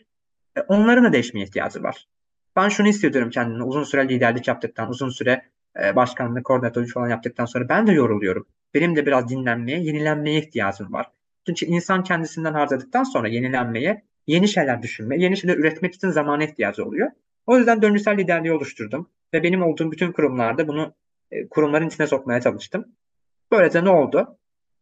onların 0.68 1.04
da 1.04 1.12
değişmeye 1.12 1.44
ihtiyacı 1.46 1.82
var. 1.82 2.08
Ben 2.56 2.68
şunu 2.68 2.86
hissediyorum 2.86 3.30
kendime 3.30 3.64
uzun 3.64 3.84
süre 3.84 4.08
liderlik 4.08 4.48
yaptıktan, 4.48 4.90
uzun 4.90 5.08
süre 5.08 5.42
e, 5.82 5.96
başkanlık, 5.96 6.44
koordinatörlük 6.44 6.92
falan 6.92 7.08
yaptıktan 7.08 7.44
sonra 7.44 7.68
ben 7.68 7.86
de 7.86 7.92
yoruluyorum. 7.92 8.46
Benim 8.74 8.96
de 8.96 9.06
biraz 9.06 9.28
dinlenmeye, 9.28 9.80
yenilenmeye 9.80 10.38
ihtiyacım 10.38 10.92
var. 10.92 11.10
Çünkü 11.46 11.66
insan 11.66 12.02
kendisinden 12.02 12.52
harcadıktan 12.52 13.04
sonra 13.04 13.28
yenilenmeye, 13.28 14.02
yeni 14.26 14.48
şeyler 14.48 14.82
düşünmeye, 14.82 15.22
yeni 15.22 15.36
şeyler 15.36 15.56
üretmek 15.56 15.94
için 15.94 16.10
zamana 16.10 16.44
ihtiyacı 16.44 16.84
oluyor. 16.84 17.10
O 17.46 17.58
yüzden 17.58 17.82
döngüsel 17.82 18.18
liderliği 18.18 18.52
oluşturdum 18.52 19.10
ve 19.34 19.42
benim 19.42 19.62
olduğum 19.62 19.92
bütün 19.92 20.12
kurumlarda 20.12 20.68
bunu 20.68 20.94
e, 21.30 21.48
kurumların 21.48 21.88
içine 21.88 22.06
sokmaya 22.06 22.40
çalıştım. 22.40 22.84
Böylece 23.52 23.84
ne 23.84 23.90
oldu? 23.90 24.38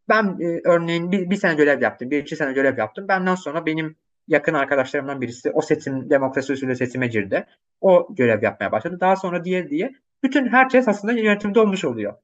Ben 0.09 0.39
e, 0.41 0.61
örneğin 0.65 1.13
bir, 1.13 1.31
bir 1.31 1.37
sene 1.37 1.55
görev 1.55 1.83
yaptım, 1.83 2.11
bir 2.11 2.19
iki 2.19 2.37
sene 2.37 2.53
görev 2.53 2.79
yaptım. 2.79 3.09
Benden 3.09 3.35
sonra 3.35 3.67
benim 3.67 3.97
yakın 4.29 4.55
arkadaşlarımdan 4.55 5.21
birisi 5.21 5.51
o 5.51 5.63
seçim 5.63 6.11
demokrasi 6.11 6.53
usulü 6.53 6.77
seçime 6.77 7.07
girdi. 7.07 7.47
O 7.81 8.15
görev 8.15 8.43
yapmaya 8.43 8.73
başladı. 8.73 9.01
Daha 9.01 9.17
sonra 9.17 9.45
diye 9.45 9.71
diye 9.71 9.93
bütün 10.23 10.49
herkes 10.49 10.89
aslında 10.89 11.13
yönetimde 11.13 11.61
olmuş 11.61 11.85
oluyor. 11.85 12.15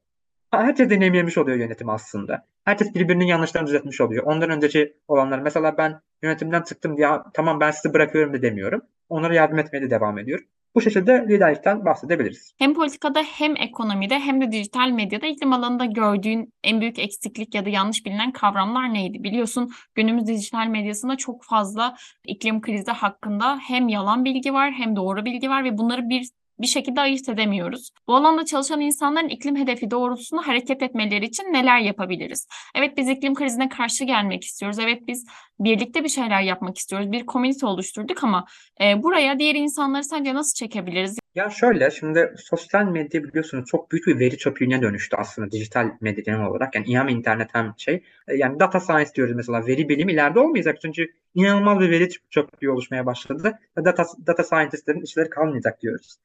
Herkes 0.51 0.91
deneyimlemiş 0.91 1.39
oluyor 1.39 1.57
yönetim 1.57 1.89
aslında. 1.89 2.45
Herkes 2.65 2.95
birbirinin 2.95 3.25
yanlışlarını 3.25 3.69
düzeltmiş 3.69 4.01
oluyor. 4.01 4.25
Ondan 4.25 4.51
önceki 4.51 4.97
olanlar 5.09 5.39
mesela 5.39 5.79
ben 5.79 6.01
yönetimden 6.23 6.63
çıktım 6.63 6.97
diye 6.97 7.09
tamam 7.35 7.61
ben 7.61 7.71
sizi 7.71 7.95
bırakıyorum 7.95 8.33
da 8.33 8.43
demiyorum. 8.43 8.83
Onlara 9.09 9.35
yardım 9.35 9.59
etmeye 9.59 9.83
de 9.83 9.91
devam 9.91 10.19
ediyorum. 10.19 10.45
Bu 10.79 10.83
şekilde 10.83 11.27
liderlikten 11.29 11.85
bahsedebiliriz. 11.85 12.53
Hem 12.59 12.75
politikada 12.75 13.23
hem 13.23 13.57
ekonomide 13.57 14.19
hem 14.19 14.41
de 14.41 14.53
dijital 14.53 14.91
medyada 14.91 15.27
iklim 15.27 15.53
alanında 15.53 15.85
gördüğün 15.85 16.53
en 16.65 16.81
büyük 16.81 16.99
eksiklik 16.99 17.55
ya 17.55 17.65
da 17.65 17.69
yanlış 17.69 18.07
bilinen 18.07 18.33
kavramlar 18.33 18.95
neydi? 18.95 19.23
Biliyorsun 19.25 19.71
günümüz 19.95 20.27
dijital 20.27 20.67
medyasında 20.67 21.17
çok 21.17 21.45
fazla 21.45 21.97
iklim 22.27 22.61
krizi 22.61 22.91
hakkında 22.91 23.59
hem 23.69 23.89
yalan 23.89 24.25
bilgi 24.25 24.55
var 24.55 24.73
hem 24.73 24.97
doğru 24.97 25.25
bilgi 25.25 25.51
var 25.51 25.65
ve 25.65 25.79
bunları 25.79 26.09
bir 26.09 26.29
bir 26.61 26.67
şekilde 26.67 27.01
ayırt 27.01 27.29
edemiyoruz. 27.29 27.91
Bu 28.07 28.17
alanda 28.17 28.45
çalışan 28.45 28.81
insanların 28.81 29.29
iklim 29.29 29.57
hedefi 29.57 29.91
doğrultusunda 29.91 30.47
hareket 30.47 30.83
etmeleri 30.83 31.25
için 31.25 31.45
neler 31.45 31.79
yapabiliriz? 31.79 32.47
Evet 32.75 32.97
biz 32.97 33.09
iklim 33.09 33.35
krizine 33.35 33.69
karşı 33.69 34.05
gelmek 34.05 34.45
istiyoruz. 34.45 34.79
Evet 34.79 35.03
biz 35.07 35.27
birlikte 35.61 36.05
bir 36.05 36.09
şeyler 36.09 36.41
yapmak 36.43 36.79
istiyoruz. 36.79 37.13
Bir 37.13 37.27
komünite 37.27 37.67
oluşturduk 37.67 38.25
ama 38.25 38.47
e, 38.81 39.03
buraya 39.03 39.39
diğer 39.39 39.55
insanları 39.55 40.05
sence 40.05 40.35
nasıl 40.35 40.55
çekebiliriz? 40.55 41.19
Ya 41.35 41.51
şöyle 41.51 41.91
şimdi 41.91 42.35
sosyal 42.39 42.85
medya 42.85 43.25
biliyorsunuz 43.25 43.65
çok 43.67 43.93
büyük 43.93 44.07
bir 44.07 44.19
veri 44.19 44.39
çöplüğüne 44.39 44.83
dönüştü 44.83 45.17
aslında 45.17 45.51
dijital 45.51 45.91
medya 46.01 46.23
genel 46.23 46.47
olarak. 46.47 46.75
Yani 46.75 46.99
hem 46.99 47.09
internet 47.09 47.49
hem 47.53 47.75
şey. 47.77 48.03
E, 48.29 48.37
yani 48.37 48.61
data 48.61 48.81
science 48.81 49.11
diyoruz 49.15 49.35
mesela 49.37 49.67
veri 49.67 49.89
bilimi 49.89 50.13
ileride 50.13 50.41
olmayacak 50.41 50.79
çünkü 50.83 51.07
inanılmaz 51.35 51.81
bir 51.81 51.91
veri 51.91 52.09
çöplüğü 52.31 52.71
oluşmaya 52.71 53.07
başladı. 53.07 53.59
Data, 53.85 54.05
data 54.27 54.45
scientistlerin 54.45 55.01
işleri 55.01 55.31
kalmayacak 55.31 55.83
diyoruz. 55.83 56.17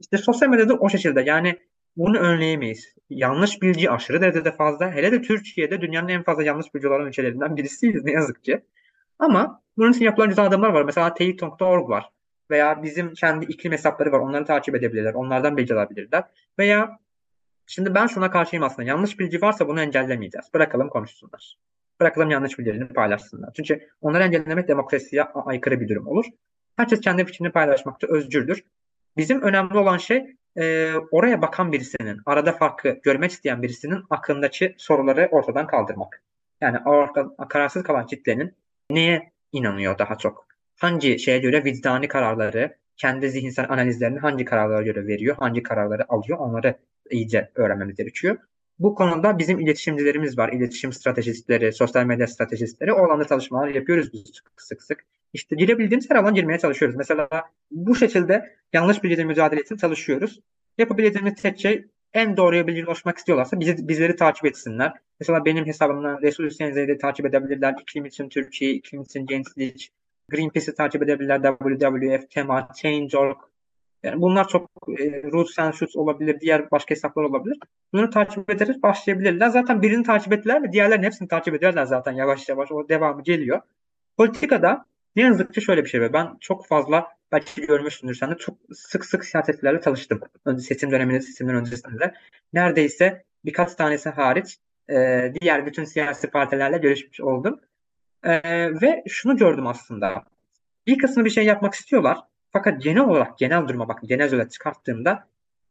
İşte 0.00 0.18
sosyal 0.18 0.48
medyada 0.48 0.74
o 0.74 0.88
şekilde 0.88 1.22
yani 1.22 1.58
bunu 1.96 2.18
önleyemeyiz. 2.18 2.94
Yanlış 3.10 3.62
bilgi 3.62 3.90
aşırı 3.90 4.20
derecede 4.20 4.52
fazla. 4.52 4.92
Hele 4.92 5.12
de 5.12 5.22
Türkiye'de 5.22 5.80
dünyanın 5.80 6.08
en 6.08 6.22
fazla 6.22 6.42
yanlış 6.42 6.74
bilgi 6.74 6.88
olan 6.88 7.06
ülkelerinden 7.06 7.56
birisiyiz 7.56 8.04
ne 8.04 8.12
yazık 8.12 8.44
ki. 8.44 8.60
Ama 9.18 9.62
bunun 9.76 9.92
için 9.92 10.04
yapılan 10.04 10.28
güzel 10.28 10.46
adımlar 10.46 10.70
var. 10.70 10.82
Mesela 10.82 11.14
teyit.org 11.14 11.88
var. 11.88 12.10
Veya 12.50 12.82
bizim 12.82 13.14
kendi 13.14 13.44
iklim 13.44 13.72
hesapları 13.72 14.12
var. 14.12 14.18
Onları 14.18 14.44
takip 14.44 14.74
edebilirler. 14.74 15.14
Onlardan 15.14 15.56
bilgi 15.56 15.74
alabilirler. 15.74 16.24
Veya 16.58 16.98
şimdi 17.66 17.94
ben 17.94 18.06
şuna 18.06 18.30
karşıyım 18.30 18.64
aslında. 18.64 18.88
Yanlış 18.88 19.18
bilgi 19.18 19.42
varsa 19.42 19.68
bunu 19.68 19.80
engellemeyeceğiz. 19.80 20.54
Bırakalım 20.54 20.88
konuşsunlar. 20.88 21.58
Bırakalım 22.00 22.30
yanlış 22.30 22.58
bilgilerini 22.58 22.88
paylaşsınlar. 22.88 23.50
Çünkü 23.56 23.88
onları 24.00 24.22
engellemek 24.22 24.68
demokrasiye 24.68 25.22
aykırı 25.22 25.80
bir 25.80 25.88
durum 25.88 26.06
olur. 26.06 26.24
Herkes 26.76 27.00
kendi 27.00 27.24
fikrini 27.24 27.52
paylaşmakta 27.52 28.06
özgürdür. 28.06 28.64
Bizim 29.16 29.42
önemli 29.42 29.78
olan 29.78 29.96
şey 29.96 30.36
e, 30.58 30.94
oraya 31.10 31.42
bakan 31.42 31.72
birisinin, 31.72 32.20
arada 32.26 32.52
farkı 32.52 32.88
görmek 33.02 33.30
isteyen 33.30 33.62
birisinin 33.62 34.04
aklındaki 34.10 34.74
soruları 34.78 35.28
ortadan 35.30 35.66
kaldırmak. 35.66 36.22
Yani 36.60 36.78
orta, 36.86 37.28
kararsız 37.48 37.82
kalan 37.82 38.06
kitlenin 38.06 38.54
neye 38.90 39.32
inanıyor 39.52 39.98
daha 39.98 40.18
çok? 40.18 40.46
Hangi 40.76 41.18
şeye 41.18 41.38
göre 41.38 41.64
vicdani 41.64 42.08
kararları, 42.08 42.76
kendi 42.96 43.30
zihinsel 43.30 43.66
analizlerini 43.68 44.18
hangi 44.18 44.44
kararlara 44.44 44.82
göre 44.82 45.06
veriyor, 45.06 45.36
hangi 45.38 45.62
kararları 45.62 46.04
alıyor 46.08 46.38
onları 46.38 46.78
iyice 47.10 47.50
öğrenmemiz 47.54 47.96
gerekiyor. 47.96 48.38
Bu 48.78 48.94
konuda 48.94 49.38
bizim 49.38 49.60
iletişimcilerimiz 49.60 50.38
var. 50.38 50.52
İletişim 50.52 50.92
stratejistleri, 50.92 51.72
sosyal 51.72 52.04
medya 52.04 52.26
stratejistleri. 52.26 52.92
O 52.92 53.04
alanda 53.04 53.24
çalışmalar 53.24 53.68
yapıyoruz 53.68 54.12
biz 54.12 54.42
sık 54.56 54.82
sık. 54.82 55.04
İşte 55.32 55.56
girebildiğimiz 55.56 56.10
her 56.10 56.16
alan 56.16 56.34
girmeye 56.34 56.58
çalışıyoruz. 56.58 56.96
Mesela 56.96 57.28
bu 57.70 57.94
şekilde 57.94 58.56
yanlış 58.72 59.02
bilgiyle 59.02 59.24
mücadele 59.24 59.60
için 59.60 59.76
çalışıyoruz. 59.76 60.40
Yapabildiğimiz 60.78 61.34
tek 61.34 61.60
şey 61.60 61.84
en 62.14 62.36
doğruya 62.36 62.66
bilgi 62.66 62.84
ulaşmak 62.84 63.18
istiyorlarsa 63.18 63.60
bizi, 63.60 63.88
bizleri 63.88 64.16
takip 64.16 64.46
etsinler. 64.46 64.92
Mesela 65.20 65.44
benim 65.44 65.66
hesabımdan 65.66 66.22
Resul 66.22 66.44
Hüseyin 66.44 66.72
Zeyde 66.72 66.98
takip 66.98 67.26
edebilirler. 67.26 67.74
İklim 67.82 68.04
için 68.04 68.28
Türkiye, 68.28 68.72
iklim 68.72 69.02
için 69.02 69.26
gençlik, 69.26 69.92
Greenpeace'i 70.28 70.74
takip 70.74 71.02
edebilirler. 71.02 71.42
WWF, 71.42 72.30
Tema, 72.30 72.68
Change.org. 72.76 73.36
Yani 74.02 74.20
bunlar 74.20 74.48
çok 74.48 74.70
e, 74.98 75.22
Roots 75.22 75.58
and 75.58 75.74
olabilir, 75.94 76.40
diğer 76.40 76.70
başka 76.70 76.90
hesaplar 76.90 77.22
olabilir. 77.22 77.58
Bunları 77.92 78.10
takip 78.10 78.50
ederek 78.50 78.82
başlayabilirler. 78.82 79.48
Zaten 79.48 79.82
birini 79.82 80.02
takip 80.02 80.32
ettiler 80.32 80.60
mi 80.60 80.72
diğerlerin 80.72 81.02
hepsini 81.02 81.28
takip 81.28 81.54
ederler 81.54 81.84
zaten 81.84 82.12
yavaş 82.12 82.48
yavaş. 82.48 82.72
O 82.72 82.88
devamı 82.88 83.22
geliyor. 83.22 83.60
Politikada 84.16 84.84
ne 85.16 85.22
yazık 85.22 85.54
ki 85.54 85.62
şöyle 85.62 85.84
bir 85.84 85.88
şey 85.88 86.00
var. 86.00 86.12
Ben 86.12 86.36
çok 86.40 86.66
fazla 86.66 87.08
belki 87.32 87.66
görmüşsündür 87.66 88.14
sen 88.14 88.30
de 88.30 88.36
çok 88.36 88.56
sık 88.74 89.04
sık 89.04 89.24
siyasetçilerle 89.24 89.80
çalıştım. 89.80 90.20
Önce 90.44 90.62
seçim 90.62 90.90
döneminde, 90.90 91.20
seçimden 91.20 91.54
öncesinde. 91.54 92.14
Neredeyse 92.52 93.24
birkaç 93.44 93.74
tanesi 93.74 94.08
hariç 94.08 94.58
e, 94.90 95.32
diğer 95.40 95.66
bütün 95.66 95.84
siyasi 95.84 96.30
partilerle 96.30 96.78
görüşmüş 96.78 97.20
oldum. 97.20 97.60
E, 98.22 98.40
ve 98.82 99.04
şunu 99.08 99.36
gördüm 99.36 99.66
aslında. 99.66 100.24
Bir 100.86 100.98
kısmı 100.98 101.24
bir 101.24 101.30
şey 101.30 101.44
yapmak 101.44 101.74
istiyorlar. 101.74 102.18
Fakat 102.52 102.82
genel 102.82 103.02
olarak 103.02 103.38
genel 103.38 103.68
duruma 103.68 103.88
bak 103.88 103.98
genel 104.02 104.26
özet 104.26 104.52
çıkarttığımda 104.52 105.28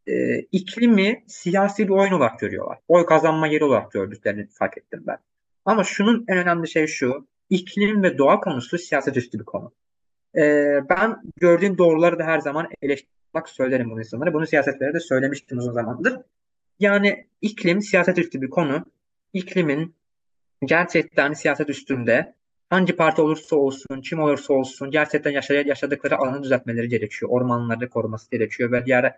e, 0.08 0.40
iklimi 0.40 1.24
siyasi 1.28 1.88
bir 1.88 1.94
oyun 1.94 2.12
olarak 2.12 2.40
görüyorlar. 2.40 2.78
Oy 2.88 3.06
kazanma 3.06 3.48
yeri 3.48 3.64
olarak 3.64 3.92
gördüklerini 3.92 4.48
fark 4.48 4.78
ettim 4.78 5.04
ben. 5.08 5.18
Ama 5.66 5.84
şunun 5.84 6.26
en 6.28 6.38
önemli 6.38 6.68
şey 6.68 6.88
şu 6.88 7.28
iklim 7.50 8.04
ve 8.04 8.18
doğa 8.18 8.40
konusu 8.40 8.78
siyaset 8.78 9.18
üstü 9.18 9.40
bir 9.40 9.46
konu. 9.46 9.72
Ee, 10.36 10.80
ben 10.90 11.22
gördüğüm 11.38 11.78
doğruları 11.78 12.20
da 12.20 12.24
her 12.24 12.40
zaman 12.40 12.68
eleştirmek 12.82 13.50
söylerim 13.50 13.90
bunu 13.90 14.00
insanlara. 14.00 14.34
Bunu 14.34 14.48
siyasetlere 14.48 14.94
de 14.94 15.00
söylemiştim 15.00 15.58
uzun 15.58 15.74
zamandır. 15.74 16.18
Yani 16.80 17.28
iklim 17.42 17.82
siyaset 17.82 18.18
üstü 18.18 18.42
bir 18.42 18.50
konu. 18.50 18.86
İklimin 19.34 19.96
gerçekten 20.66 21.34
siyaset 21.34 21.70
üstünde 21.70 22.34
hangi 22.70 22.96
parti 22.96 23.22
olursa 23.22 23.56
olsun, 23.56 24.02
kim 24.02 24.20
olursa 24.20 24.54
olsun 24.54 24.92
gerçekten 24.92 25.32
yaşadıkları 25.66 26.18
alanı 26.18 26.44
düzeltmeleri 26.44 26.88
gerekiyor. 26.88 27.32
Ormanları 27.32 27.90
koruması 27.90 28.32
gerekiyor 28.32 28.72
ve 28.72 28.86
diğer 28.86 29.16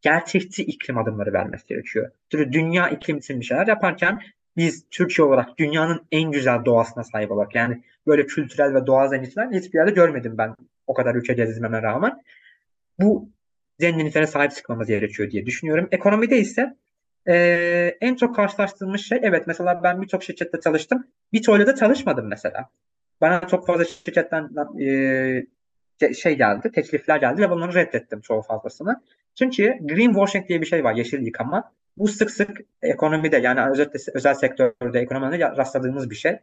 gerçekçi 0.00 0.64
iklim 0.64 0.98
adımları 0.98 1.32
vermesi 1.32 1.66
gerekiyor. 1.66 2.10
Çünkü 2.30 2.52
dünya 2.52 2.88
iklim 2.88 3.18
için 3.18 3.40
bir 3.40 3.44
şeyler 3.44 3.66
yaparken 3.66 4.20
biz 4.56 4.84
Türkiye 4.90 5.26
olarak 5.26 5.58
dünyanın 5.58 6.06
en 6.12 6.30
güzel 6.30 6.64
doğasına 6.64 7.04
sahip 7.04 7.32
olarak 7.32 7.54
yani 7.54 7.82
böyle 8.06 8.26
kültürel 8.26 8.74
ve 8.74 8.86
doğal 8.86 9.08
zenginlikler 9.08 9.50
hiçbir 9.52 9.78
yerde 9.78 9.90
görmedim 9.90 10.34
ben 10.38 10.56
o 10.86 10.94
kadar 10.94 11.14
ülke 11.14 11.32
gezmeme 11.32 11.82
rağmen. 11.82 12.22
Bu 13.00 13.28
zenginliklere 13.80 14.26
sahip 14.26 14.52
çıkmamız 14.52 14.88
gerekiyor 14.88 15.30
diye 15.30 15.46
düşünüyorum. 15.46 15.88
Ekonomide 15.92 16.38
ise 16.38 16.76
e, 17.28 17.34
en 18.00 18.14
çok 18.14 18.36
karşılaştığımız 18.36 19.00
şey 19.00 19.18
evet 19.22 19.46
mesela 19.46 19.80
ben 19.82 20.02
birçok 20.02 20.22
şirkette 20.22 20.60
çalıştım. 20.60 21.06
Bir 21.32 21.46
da 21.46 21.74
çalışmadım 21.74 22.26
mesela. 22.26 22.70
Bana 23.20 23.40
çok 23.48 23.66
fazla 23.66 23.84
şirketten 23.84 24.50
e, 24.80 26.14
şey 26.14 26.36
geldi, 26.36 26.72
teklifler 26.72 27.16
geldi 27.16 27.42
ve 27.42 27.50
bunları 27.50 27.74
reddettim 27.74 28.20
çoğu 28.20 28.42
fazlasını. 28.42 29.02
Çünkü 29.34 29.78
greenwashing 29.80 30.48
diye 30.48 30.60
bir 30.60 30.66
şey 30.66 30.84
var, 30.84 30.94
yeşil 30.94 31.26
yıkama. 31.26 31.72
Bu 31.96 32.08
sık 32.08 32.30
sık 32.30 32.60
ekonomide 32.82 33.36
yani 33.36 33.70
özellikle 33.70 34.00
özel 34.14 34.34
sektörde 34.34 35.00
ekonomide 35.00 35.38
rastladığımız 35.40 36.10
bir 36.10 36.14
şey. 36.14 36.38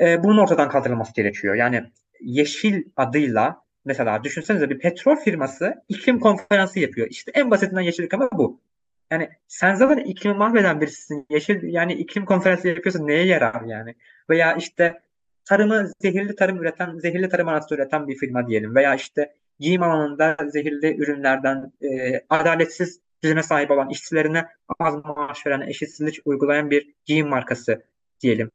E, 0.00 0.24
bunun 0.24 0.38
ortadan 0.38 0.68
kaldırılması 0.68 1.14
gerekiyor. 1.14 1.54
Yani 1.54 1.84
yeşil 2.20 2.84
adıyla 2.96 3.64
mesela 3.84 4.24
düşünsenize 4.24 4.70
bir 4.70 4.78
petrol 4.78 5.16
firması 5.16 5.74
iklim 5.88 6.20
konferansı 6.20 6.80
yapıyor. 6.80 7.06
İşte 7.10 7.32
en 7.34 7.50
basitinden 7.50 7.80
yeşillik 7.80 8.14
ama 8.14 8.28
bu. 8.32 8.60
Yani 9.10 9.28
sen 9.48 9.74
zaten 9.74 9.98
iklimi 9.98 10.36
mahveden 10.36 10.80
birisisin. 10.80 11.26
Yeşil 11.30 11.62
yani 11.62 11.92
iklim 11.92 12.24
konferansı 12.24 12.68
yapıyorsun 12.68 13.06
neye 13.06 13.26
yarar 13.26 13.62
yani? 13.66 13.94
Veya 14.30 14.54
işte 14.56 15.00
tarımı 15.44 15.90
zehirli 16.00 16.36
tarım 16.36 16.62
üreten, 16.62 16.98
zehirli 16.98 17.28
tarım 17.28 17.48
araçları 17.48 17.80
üreten 17.80 18.08
bir 18.08 18.16
firma 18.16 18.48
diyelim. 18.48 18.74
Veya 18.74 18.94
işte 18.94 19.34
giyim 19.60 19.82
alanında 19.82 20.36
zehirli 20.48 20.96
ürünlerden 20.96 21.72
e, 21.82 22.20
adaletsiz 22.30 23.00
düzene 23.24 23.42
sahip 23.42 23.70
olan 23.70 23.90
işçilerine 23.90 24.46
az 24.78 25.04
maaş 25.04 25.46
veren, 25.46 25.60
eşitsizlik 25.60 26.20
uygulayan 26.24 26.70
bir 26.70 26.94
giyim 27.04 27.28
markası 27.28 27.84
diyelim. 28.20 28.50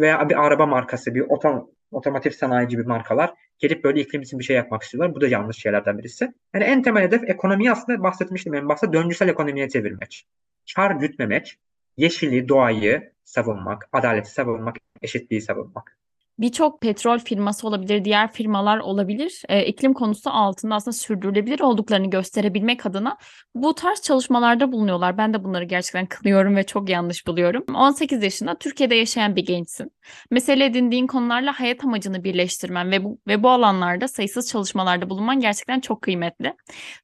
Veya 0.00 0.28
bir 0.28 0.46
araba 0.46 0.66
markası, 0.66 1.14
bir 1.14 1.20
otom 1.20 1.70
otomotiv 1.90 2.30
sanayici 2.30 2.78
bir 2.78 2.86
markalar 2.86 3.34
gelip 3.58 3.84
böyle 3.84 4.00
iklim 4.00 4.22
için 4.22 4.38
bir 4.38 4.44
şey 4.44 4.56
yapmak 4.56 4.82
istiyorlar. 4.82 5.14
Bu 5.14 5.20
da 5.20 5.28
yanlış 5.28 5.56
şeylerden 5.56 5.98
birisi. 5.98 6.34
Yani 6.54 6.64
en 6.64 6.82
temel 6.82 7.02
hedef 7.02 7.30
ekonomiyi 7.30 7.72
aslında 7.72 8.02
bahsetmiştim 8.02 8.54
en 8.54 8.68
başta 8.68 8.92
döngüsel 8.92 9.28
ekonomiye 9.28 9.68
çevirmek. 9.68 10.26
Kar 10.74 10.90
gütmemek, 10.90 11.58
yeşili, 11.96 12.48
doğayı, 12.48 13.12
savunmak, 13.24 13.88
adaleti 13.92 14.30
savunmak, 14.30 14.76
eşitliği 15.02 15.40
savunmak 15.40 15.96
birçok 16.38 16.80
petrol 16.80 17.18
firması 17.18 17.68
olabilir, 17.68 18.04
diğer 18.04 18.32
firmalar 18.32 18.78
olabilir. 18.78 19.42
E, 19.48 19.66
iklim 19.66 19.94
konusu 19.94 20.30
altında 20.30 20.74
aslında 20.74 20.96
sürdürülebilir 20.96 21.60
olduklarını 21.60 22.10
gösterebilmek 22.10 22.86
adına 22.86 23.16
bu 23.54 23.74
tarz 23.74 24.02
çalışmalarda 24.02 24.72
bulunuyorlar. 24.72 25.18
Ben 25.18 25.34
de 25.34 25.44
bunları 25.44 25.64
gerçekten 25.64 26.06
kınıyorum 26.06 26.56
ve 26.56 26.62
çok 26.62 26.88
yanlış 26.88 27.26
buluyorum. 27.26 27.64
18 27.74 28.22
yaşında 28.22 28.58
Türkiye'de 28.58 28.94
yaşayan 28.94 29.36
bir 29.36 29.46
gençsin. 29.46 29.92
Mesele 30.30 30.64
edindiğin 30.64 31.06
konularla 31.06 31.60
hayat 31.60 31.84
amacını 31.84 32.24
birleştirmen 32.24 32.90
ve 32.90 33.04
bu, 33.04 33.18
ve 33.26 33.42
bu 33.42 33.50
alanlarda 33.50 34.08
sayısız 34.08 34.48
çalışmalarda 34.48 35.10
bulunman 35.10 35.40
gerçekten 35.40 35.80
çok 35.80 36.02
kıymetli. 36.02 36.54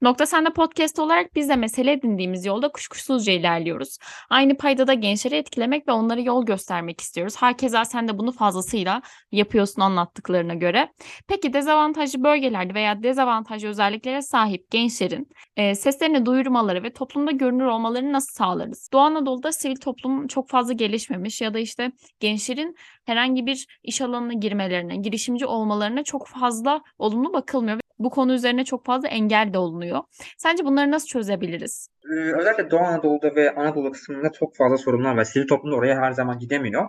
Nokta 0.02 0.26
Sende 0.26 0.50
Podcast 0.50 0.98
olarak 0.98 1.34
biz 1.34 1.48
de 1.48 1.56
mesele 1.56 1.92
edindiğimiz 1.92 2.46
yolda 2.46 2.68
kuşkusuzca 2.68 3.32
ilerliyoruz. 3.32 3.98
Aynı 4.30 4.56
payda 4.56 4.86
da 4.86 4.94
gençleri 4.94 5.34
etkilemek 5.34 5.88
ve 5.88 5.92
onlara 5.92 6.20
yol 6.20 6.46
göstermek 6.46 7.00
istiyoruz. 7.00 7.34
Herkese 7.38 7.84
sen 7.84 8.08
de 8.08 8.18
bunu 8.18 8.32
fazlasıyla 8.32 9.02
yapıyorsun 9.32 9.82
anlattıklarına 9.82 10.54
göre. 10.54 10.92
Peki 11.28 11.52
dezavantajlı 11.52 12.24
bölgelerde 12.24 12.74
veya 12.74 13.02
dezavantajlı 13.02 13.68
özelliklere 13.68 14.22
sahip 14.22 14.70
gençlerin 14.70 15.28
e, 15.56 15.74
seslerini 15.74 16.26
duyurmaları 16.26 16.82
ve 16.82 16.92
toplumda 16.92 17.30
görünür 17.30 17.64
olmalarını 17.64 18.12
nasıl 18.12 18.32
sağlarız? 18.32 18.90
Doğu 18.92 19.00
Anadolu'da 19.00 19.52
sivil 19.52 19.76
toplum 19.76 20.26
çok 20.26 20.48
fazla 20.48 20.72
gelişmemiş 20.72 21.40
ya 21.40 21.54
da 21.54 21.58
işte 21.58 21.92
gençlerin 22.20 22.76
herhangi 23.04 23.46
bir 23.46 23.66
iş 23.82 24.00
alanına 24.00 24.32
girmelerine, 24.32 24.96
girişimci 24.96 25.46
olmalarına 25.46 26.04
çok 26.04 26.26
fazla 26.28 26.82
olumlu 26.98 27.32
bakılmıyor. 27.32 27.78
Bu 27.98 28.10
konu 28.10 28.32
üzerine 28.32 28.64
çok 28.64 28.84
fazla 28.84 29.08
engel 29.08 29.50
de 29.52 29.58
olunuyor. 29.58 30.00
Sence 30.38 30.64
bunları 30.64 30.90
nasıl 30.90 31.06
çözebiliriz? 31.06 31.88
Ee, 32.04 32.32
özellikle 32.40 32.70
Doğu 32.70 32.80
Anadolu'da 32.80 33.34
ve 33.34 33.54
Anadolu 33.54 33.92
kısmında 33.92 34.32
çok 34.32 34.56
fazla 34.56 34.78
sorunlar 34.78 35.16
var. 35.16 35.24
Sivil 35.24 35.46
toplum 35.46 35.72
da 35.72 35.76
oraya 35.76 35.96
her 35.96 36.12
zaman 36.12 36.38
gidemiyor. 36.38 36.88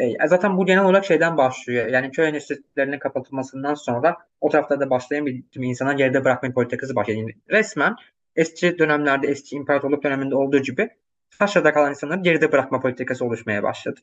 E, 0.00 0.28
zaten 0.28 0.56
bu 0.56 0.66
genel 0.66 0.84
olarak 0.84 1.04
şeyden 1.04 1.36
başlıyor. 1.36 1.86
Yani 1.86 2.10
köy 2.10 2.28
enstitülerinin 2.28 2.98
kapatılmasından 2.98 3.74
sonra 3.74 4.16
o 4.40 4.48
taraflarda 4.48 4.90
başlayan 4.90 5.26
bir 5.26 5.42
tüm 5.52 5.62
insanlar 5.62 5.94
geride 5.94 6.24
bırakma 6.24 6.52
politikası 6.52 6.96
başlıyor. 6.96 7.20
Yani 7.20 7.34
resmen 7.50 7.96
eski 8.36 8.78
dönemlerde, 8.78 9.28
eski 9.28 9.56
imparatorluk 9.56 10.04
döneminde 10.04 10.34
olduğu 10.34 10.58
gibi 10.58 10.90
taşrada 11.38 11.72
kalan 11.72 11.90
insanları 11.90 12.20
geride 12.20 12.52
bırakma 12.52 12.80
politikası 12.80 13.24
oluşmaya 13.24 13.62
başladı. 13.62 14.00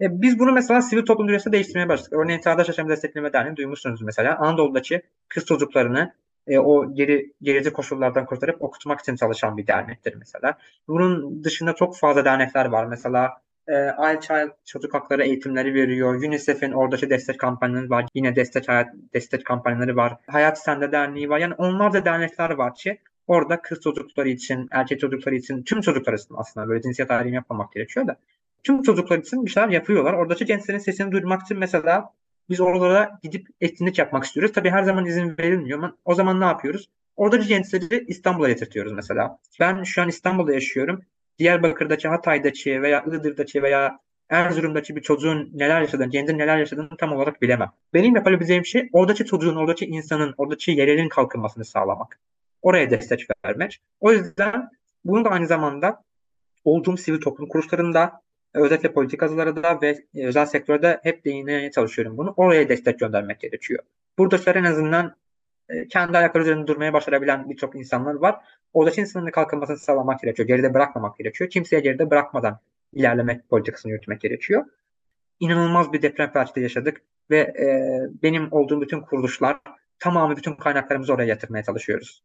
E, 0.00 0.22
biz 0.22 0.38
bunu 0.38 0.52
mesela 0.52 0.82
sivil 0.82 1.04
toplum 1.04 1.28
dünyasında 1.28 1.52
değiştirmeye 1.52 1.88
başladık. 1.88 2.12
Örneğin 2.12 2.40
Çağdaş 2.40 2.68
Yaşam 2.68 2.88
Destekleme 2.88 3.32
Derneği 3.32 3.56
duymuşsunuz 3.56 4.02
mesela. 4.02 4.36
Anadolu'daki 4.38 5.02
kız 5.28 5.44
çocuklarını 5.44 6.12
e, 6.46 6.58
o 6.58 6.94
geri 6.94 7.32
gerici 7.42 7.72
koşullardan 7.72 8.26
kurtarıp 8.26 8.62
okutmak 8.62 9.00
için 9.00 9.16
çalışan 9.16 9.56
bir 9.56 9.66
dernektir 9.66 10.14
mesela. 10.14 10.58
Bunun 10.88 11.44
dışında 11.44 11.74
çok 11.74 11.96
fazla 11.96 12.24
dernekler 12.24 12.66
var. 12.66 12.86
Mesela 12.86 13.30
e, 13.68 13.74
All 13.74 14.20
Child 14.20 14.50
çocuk 14.64 14.94
hakları 14.94 15.24
eğitimleri 15.24 15.74
veriyor. 15.74 16.14
UNICEF'in 16.14 16.72
oradaki 16.72 17.10
destek 17.10 17.40
kampanyaları 17.40 17.90
var. 17.90 18.06
Yine 18.14 18.36
destek 18.36 18.68
hayat 18.68 18.88
destek 19.14 19.46
kampanyaları 19.46 19.96
var. 19.96 20.16
Hayat 20.26 20.62
Sende 20.62 20.92
Derneği 20.92 21.28
var. 21.28 21.38
Yani 21.38 21.54
onlarca 21.54 22.04
dernekler 22.04 22.50
var 22.50 22.74
ki 22.74 22.98
orada 23.26 23.62
kız 23.62 23.80
çocukları 23.80 24.28
için, 24.28 24.68
erkek 24.70 25.00
çocukları 25.00 25.34
için, 25.34 25.62
tüm 25.62 25.80
çocuklar 25.80 26.12
için 26.12 26.34
aslında 26.34 26.68
böyle 26.68 26.82
cinsiyet 26.82 27.10
ayrımı 27.10 27.34
yapmamak 27.34 27.72
gerekiyor 27.72 28.06
da 28.06 28.16
tüm 28.64 28.82
çocuklar 28.82 29.18
için 29.18 29.46
bir 29.46 29.50
şeyler 29.50 29.68
yapıyorlar. 29.68 30.12
Oradaki 30.12 30.44
gençlerin 30.44 30.78
sesini 30.78 31.12
duyurmak 31.12 31.42
için 31.42 31.58
mesela 31.58 32.12
biz 32.50 32.60
oralara 32.60 33.18
gidip 33.22 33.48
etkinlik 33.60 33.98
yapmak 33.98 34.24
istiyoruz. 34.24 34.52
Tabii 34.52 34.70
her 34.70 34.82
zaman 34.82 35.06
izin 35.06 35.38
verilmiyor. 35.38 35.92
O 36.04 36.14
zaman 36.14 36.40
ne 36.40 36.44
yapıyoruz? 36.44 36.88
Oradaki 37.16 37.48
gençleri 37.48 38.04
İstanbul'a 38.08 38.48
getirtiyoruz 38.48 38.92
mesela. 38.92 39.38
Ben 39.60 39.82
şu 39.82 40.02
an 40.02 40.08
İstanbul'da 40.08 40.52
yaşıyorum. 40.52 41.02
Diyarbakır'daki, 41.38 42.08
Hatay'daki 42.08 42.82
veya 42.82 43.04
Iğdır'daki 43.06 43.62
veya 43.62 43.98
Erzurum'daki 44.30 44.96
bir 44.96 45.02
çocuğun 45.02 45.50
neler 45.54 45.80
yaşadığını, 45.80 46.10
gencin 46.10 46.38
neler 46.38 46.58
yaşadığını 46.58 46.96
tam 46.98 47.12
olarak 47.12 47.42
bilemem. 47.42 47.70
Benim 47.94 48.16
yapabileceğim 48.16 48.66
şey 48.66 48.88
oradaki 48.92 49.24
çocuğun, 49.24 49.56
oradaki 49.56 49.86
insanın, 49.86 50.34
oradaki 50.36 50.70
yerelin 50.70 51.08
kalkınmasını 51.08 51.64
sağlamak. 51.64 52.20
Oraya 52.62 52.90
destek 52.90 53.26
vermek. 53.44 53.80
O 54.00 54.12
yüzden 54.12 54.68
bunu 55.04 55.24
da 55.24 55.30
aynı 55.30 55.46
zamanda 55.46 56.04
olduğum 56.64 56.96
sivil 56.96 57.20
toplum 57.20 57.48
kuruluşlarında, 57.48 58.22
özellikle 58.54 58.92
politikacılara 58.92 59.62
da 59.62 59.78
ve 59.82 60.04
özel 60.14 60.46
sektörde 60.46 61.00
hep 61.02 61.24
değinmeye 61.24 61.70
çalışıyorum 61.70 62.18
bunu. 62.18 62.34
Oraya 62.36 62.68
destek 62.68 62.98
göndermek 62.98 63.40
gerekiyor. 63.40 63.82
Buradakiler 64.18 64.54
en 64.54 64.64
azından 64.64 65.16
e, 65.68 65.88
kendi 65.88 66.18
ayakları 66.18 66.42
üzerinde 66.42 66.66
durmaya 66.66 66.92
başarabilen 66.92 67.50
birçok 67.50 67.74
insanlar 67.74 68.14
var. 68.14 68.36
Oradaki 68.72 69.00
insanın 69.00 69.30
kalkınmasını 69.30 69.78
sağlamak 69.78 70.20
gerekiyor. 70.20 70.48
Geride 70.48 70.74
bırakmamak 70.74 71.18
gerekiyor. 71.18 71.50
Kimseye 71.50 71.80
geride 71.80 72.10
bırakmadan 72.10 72.58
ilerlemek 72.92 73.48
politikasını 73.48 73.92
yürütmek 73.92 74.20
gerekiyor. 74.20 74.64
İnanılmaz 75.40 75.92
bir 75.92 76.02
deprem 76.02 76.32
felaketi 76.32 76.60
yaşadık 76.60 77.02
ve 77.30 77.38
e, 77.38 78.00
benim 78.22 78.48
olduğum 78.52 78.80
bütün 78.80 79.00
kuruluşlar 79.00 79.58
tamamı 79.98 80.36
bütün 80.36 80.54
kaynaklarımızı 80.54 81.12
oraya 81.12 81.26
yatırmaya 81.26 81.64
çalışıyoruz. 81.64 82.22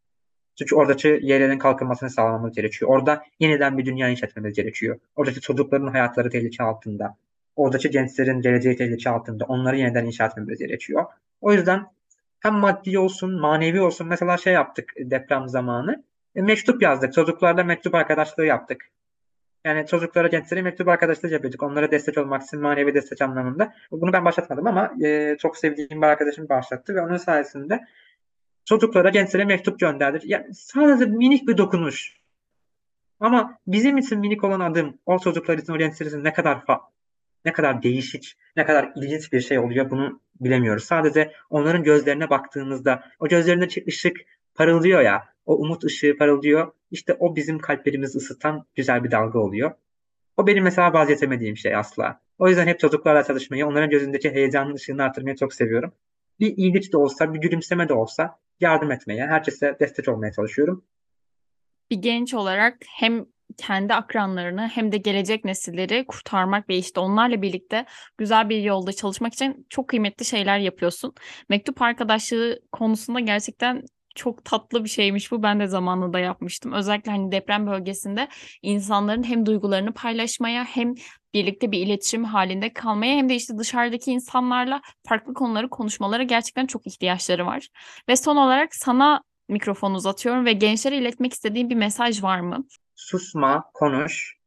Çünkü 0.57 0.75
oradaki 0.75 1.19
yerlerin 1.21 1.57
kalkınmasını 1.57 2.09
sağlamamız 2.09 2.55
gerekiyor. 2.55 2.91
Orada 2.91 3.23
yeniden 3.39 3.77
bir 3.77 3.85
dünya 3.85 4.09
inşa 4.09 4.25
etmemiz 4.25 4.53
gerekiyor. 4.53 4.99
Oradaki 5.15 5.41
çocukların 5.41 5.87
hayatları 5.87 6.29
tehlike 6.29 6.63
altında. 6.63 7.17
Oradaki 7.55 7.89
gençlerin 7.89 8.41
geleceği 8.41 8.75
tehlike 8.75 9.09
altında. 9.09 9.45
Onları 9.45 9.77
yeniden 9.77 10.05
inşa 10.05 10.25
etmemiz 10.25 10.59
gerekiyor. 10.59 11.05
O 11.41 11.53
yüzden 11.53 11.85
hem 12.43 12.53
maddi 12.53 12.99
olsun, 12.99 13.39
manevi 13.39 13.81
olsun. 13.81 14.07
Mesela 14.07 14.37
şey 14.37 14.53
yaptık 14.53 14.93
deprem 14.97 15.47
zamanı. 15.49 16.03
E, 16.35 16.41
mektup 16.41 16.81
yazdık. 16.81 17.13
Çocuklarla 17.13 17.63
mektup 17.63 17.95
arkadaşlığı 17.95 18.45
yaptık. 18.45 18.89
Yani 19.65 19.87
çocuklara, 19.87 20.27
gençlere 20.27 20.61
mektup 20.61 20.87
arkadaşlığı 20.87 21.29
yapıyorduk. 21.29 21.63
Onlara 21.63 21.91
destek 21.91 22.17
olmak 22.17 22.43
için 22.43 22.61
manevi 22.61 22.93
destek 22.93 23.21
anlamında. 23.21 23.73
Bunu 23.91 24.13
ben 24.13 24.25
başlatmadım 24.25 24.67
ama 24.67 24.93
e, 25.03 25.37
çok 25.39 25.57
sevdiğim 25.57 26.01
bir 26.01 26.07
arkadaşım 26.07 26.49
başlattı 26.49 26.95
ve 26.95 27.01
onun 27.01 27.17
sayesinde 27.17 27.85
çocuklara, 28.65 29.09
gençlere 29.09 29.45
mektup 29.45 29.79
gönderdik. 29.79 30.25
Yani 30.25 30.53
sadece 30.53 31.05
minik 31.05 31.47
bir 31.47 31.57
dokunuş. 31.57 32.17
Ama 33.19 33.57
bizim 33.67 33.97
için 33.97 34.19
minik 34.19 34.43
olan 34.43 34.59
adım 34.59 34.97
o 35.05 35.19
çocuklar 35.19 35.57
için, 35.57 35.73
o 35.73 35.77
gençler 35.77 36.05
için 36.05 36.23
ne 36.23 36.33
kadar 36.33 36.55
fa- 36.55 36.81
ne 37.45 37.53
kadar 37.53 37.83
değişik, 37.83 38.33
ne 38.55 38.65
kadar 38.65 38.91
ilginç 38.95 39.33
bir 39.33 39.41
şey 39.41 39.59
oluyor 39.59 39.89
bunu 39.89 40.21
bilemiyoruz. 40.39 40.83
Sadece 40.83 41.31
onların 41.49 41.83
gözlerine 41.83 42.29
baktığımızda 42.29 43.03
o 43.19 43.27
gözlerinde 43.27 43.67
ışık 43.87 44.17
parıldıyor 44.55 45.01
ya, 45.01 45.23
o 45.45 45.55
umut 45.55 45.83
ışığı 45.83 46.17
parıldıyor. 46.17 46.71
İşte 46.91 47.13
o 47.19 47.35
bizim 47.35 47.59
kalplerimizi 47.59 48.17
ısıtan 48.17 48.65
güzel 48.75 49.03
bir 49.03 49.11
dalga 49.11 49.39
oluyor. 49.39 49.71
O 50.37 50.47
benim 50.47 50.63
mesela 50.63 50.93
vazgeçemediğim 50.93 51.57
şey 51.57 51.75
asla. 51.75 52.21
O 52.37 52.47
yüzden 52.47 52.67
hep 52.67 52.79
çocuklarla 52.79 53.23
çalışmayı, 53.23 53.67
onların 53.67 53.89
gözündeki 53.89 54.31
heyecanın 54.31 54.73
ışığını 54.73 55.03
artırmayı 55.03 55.35
çok 55.35 55.53
seviyorum. 55.53 55.93
Bir 56.39 56.57
iyilik 56.57 56.93
de 56.93 56.97
olsa, 56.97 57.33
bir 57.33 57.39
gülümseme 57.39 57.89
de 57.89 57.93
olsa 57.93 58.39
yardım 58.59 58.91
etmeye, 58.91 59.27
herkese 59.27 59.77
destek 59.79 60.07
olmaya 60.07 60.31
çalışıyorum. 60.31 60.85
Bir 61.91 61.97
genç 61.97 62.33
olarak 62.33 62.77
hem 62.87 63.25
kendi 63.57 63.93
akranlarını 63.93 64.67
hem 64.67 64.91
de 64.91 64.97
gelecek 64.97 65.45
nesilleri 65.45 66.05
kurtarmak 66.07 66.69
ve 66.69 66.77
işte 66.77 66.99
onlarla 66.99 67.41
birlikte 67.41 67.85
güzel 68.17 68.49
bir 68.49 68.61
yolda 68.61 68.93
çalışmak 68.93 69.33
için 69.33 69.67
çok 69.69 69.87
kıymetli 69.87 70.25
şeyler 70.25 70.59
yapıyorsun. 70.59 71.13
Mektup 71.49 71.81
arkadaşlığı 71.81 72.59
konusunda 72.71 73.19
gerçekten 73.19 73.83
çok 74.15 74.45
tatlı 74.45 74.83
bir 74.83 74.89
şeymiş 74.89 75.31
bu. 75.31 75.43
Ben 75.43 75.59
de 75.59 75.67
zamanında 75.67 76.19
yapmıştım. 76.19 76.71
Özellikle 76.73 77.11
hani 77.11 77.31
deprem 77.31 77.67
bölgesinde 77.67 78.27
insanların 78.61 79.23
hem 79.23 79.45
duygularını 79.45 79.93
paylaşmaya 79.93 80.63
hem 80.63 80.93
birlikte 81.33 81.71
bir 81.71 81.79
iletişim 81.79 82.23
halinde 82.23 82.73
kalmaya 82.73 83.15
hem 83.15 83.29
de 83.29 83.35
işte 83.35 83.57
dışarıdaki 83.57 84.11
insanlarla 84.11 84.81
farklı 85.07 85.33
konuları 85.33 85.69
konuşmalara 85.69 86.23
gerçekten 86.23 86.65
çok 86.65 86.87
ihtiyaçları 86.87 87.45
var. 87.45 87.67
Ve 88.09 88.15
son 88.15 88.37
olarak 88.37 88.75
sana 88.75 89.23
mikrofon 89.49 89.93
uzatıyorum 89.93 90.45
ve 90.45 90.53
gençlere 90.53 90.97
iletmek 90.97 91.33
istediğin 91.33 91.69
bir 91.69 91.75
mesaj 91.75 92.23
var 92.23 92.39
mı? 92.39 92.65
Susma, 92.95 93.71
konuş, 93.73 94.37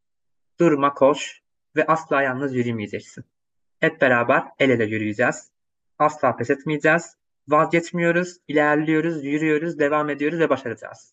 durma, 0.61 0.95
koş 0.95 1.43
ve 1.77 1.87
asla 1.87 2.23
yalnız 2.23 2.55
yürümeyeceksin. 2.55 3.25
Hep 3.81 4.01
beraber 4.01 4.43
el 4.59 4.71
ele 4.71 4.85
yürüyeceğiz. 4.85 5.51
Asla 5.99 6.37
pes 6.37 6.51
etmeyeceğiz. 6.51 7.17
Vazgeçmiyoruz, 7.49 8.37
ilerliyoruz, 8.49 9.25
yürüyoruz, 9.25 9.79
devam 9.79 10.11
ediyoruz 10.11 10.39
ve 10.39 10.49
başaracağız. 10.49 11.13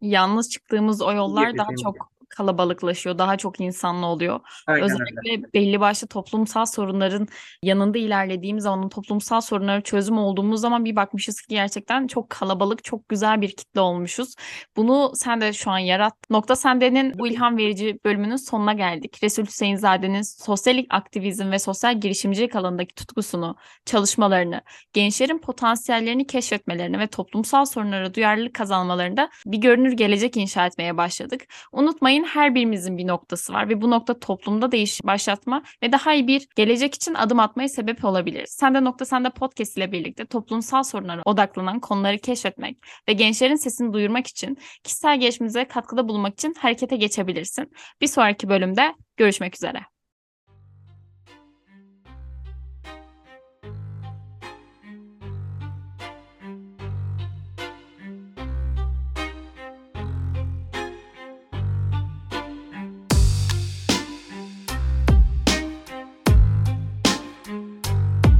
Yalnız 0.00 0.50
çıktığımız 0.50 1.02
o 1.02 1.12
yollar 1.12 1.58
daha 1.58 1.70
çok 1.82 2.11
kalabalıklaşıyor, 2.36 3.18
daha 3.18 3.36
çok 3.36 3.60
insanlı 3.60 4.06
oluyor. 4.06 4.40
Aynen 4.66 4.84
Özellikle 4.84 5.32
öyle. 5.32 5.52
belli 5.54 5.80
başlı 5.80 6.06
toplumsal 6.06 6.66
sorunların 6.66 7.28
yanında 7.62 7.98
ilerlediğimiz 7.98 8.64
zaman, 8.64 8.88
toplumsal 8.88 9.40
sorunlara 9.40 9.80
çözüm 9.80 10.18
olduğumuz 10.18 10.60
zaman 10.60 10.84
bir 10.84 10.96
bakmışız 10.96 11.40
ki 11.40 11.46
gerçekten 11.48 12.06
çok 12.06 12.30
kalabalık, 12.30 12.84
çok 12.84 13.08
güzel 13.08 13.40
bir 13.40 13.56
kitle 13.56 13.80
olmuşuz. 13.80 14.34
Bunu 14.76 15.12
sen 15.14 15.40
de 15.40 15.52
şu 15.52 15.70
an 15.70 15.78
yarat. 15.78 16.14
Nokta 16.30 16.56
Sende'nin 16.56 17.18
bu 17.18 17.26
ilham 17.26 17.56
verici 17.56 17.98
bölümünün 18.04 18.36
sonuna 18.36 18.72
geldik. 18.72 19.18
Resul 19.22 19.46
Hüseyinzade'nin 19.46 20.22
sosyal 20.22 20.84
aktivizm 20.90 21.50
ve 21.50 21.58
sosyal 21.58 22.00
girişimcilik 22.00 22.56
alanındaki 22.56 22.94
tutkusunu, 22.94 23.56
çalışmalarını, 23.86 24.62
gençlerin 24.92 25.38
potansiyellerini 25.38 26.26
keşfetmelerini 26.26 26.98
ve 26.98 27.06
toplumsal 27.06 27.64
sorunlara 27.64 28.14
duyarlılık 28.14 28.54
kazanmalarında 28.54 29.30
bir 29.46 29.58
görünür 29.58 29.92
gelecek 29.92 30.36
inşa 30.36 30.66
etmeye 30.66 30.96
başladık. 30.96 31.42
Unutmayın 31.72 32.21
Örneğin 32.22 32.34
her 32.34 32.54
birimizin 32.54 32.98
bir 32.98 33.06
noktası 33.06 33.52
var 33.52 33.68
ve 33.68 33.80
bu 33.80 33.90
nokta 33.90 34.18
toplumda 34.18 34.72
değişim 34.72 35.06
başlatma 35.06 35.62
ve 35.82 35.92
daha 35.92 36.14
iyi 36.14 36.26
bir 36.26 36.48
gelecek 36.56 36.94
için 36.94 37.14
adım 37.14 37.40
atmaya 37.40 37.68
sebep 37.68 38.04
olabilir. 38.04 38.46
Sen 38.48 38.74
de 38.74 38.84
Nokta 38.84 39.04
Sende 39.04 39.30
podcast 39.30 39.76
ile 39.76 39.92
birlikte 39.92 40.26
toplumsal 40.26 40.82
sorunlara 40.82 41.22
odaklanan 41.24 41.80
konuları 41.80 42.18
keşfetmek 42.18 42.78
ve 43.08 43.12
gençlerin 43.12 43.56
sesini 43.56 43.92
duyurmak 43.92 44.26
için 44.26 44.58
kişisel 44.84 45.20
gelişimimize 45.20 45.64
katkıda 45.64 46.08
bulunmak 46.08 46.32
için 46.32 46.54
harekete 46.58 46.96
geçebilirsin. 46.96 47.72
Bir 48.00 48.06
sonraki 48.06 48.48
bölümde 48.48 48.94
görüşmek 49.16 49.56
üzere. 49.56 49.91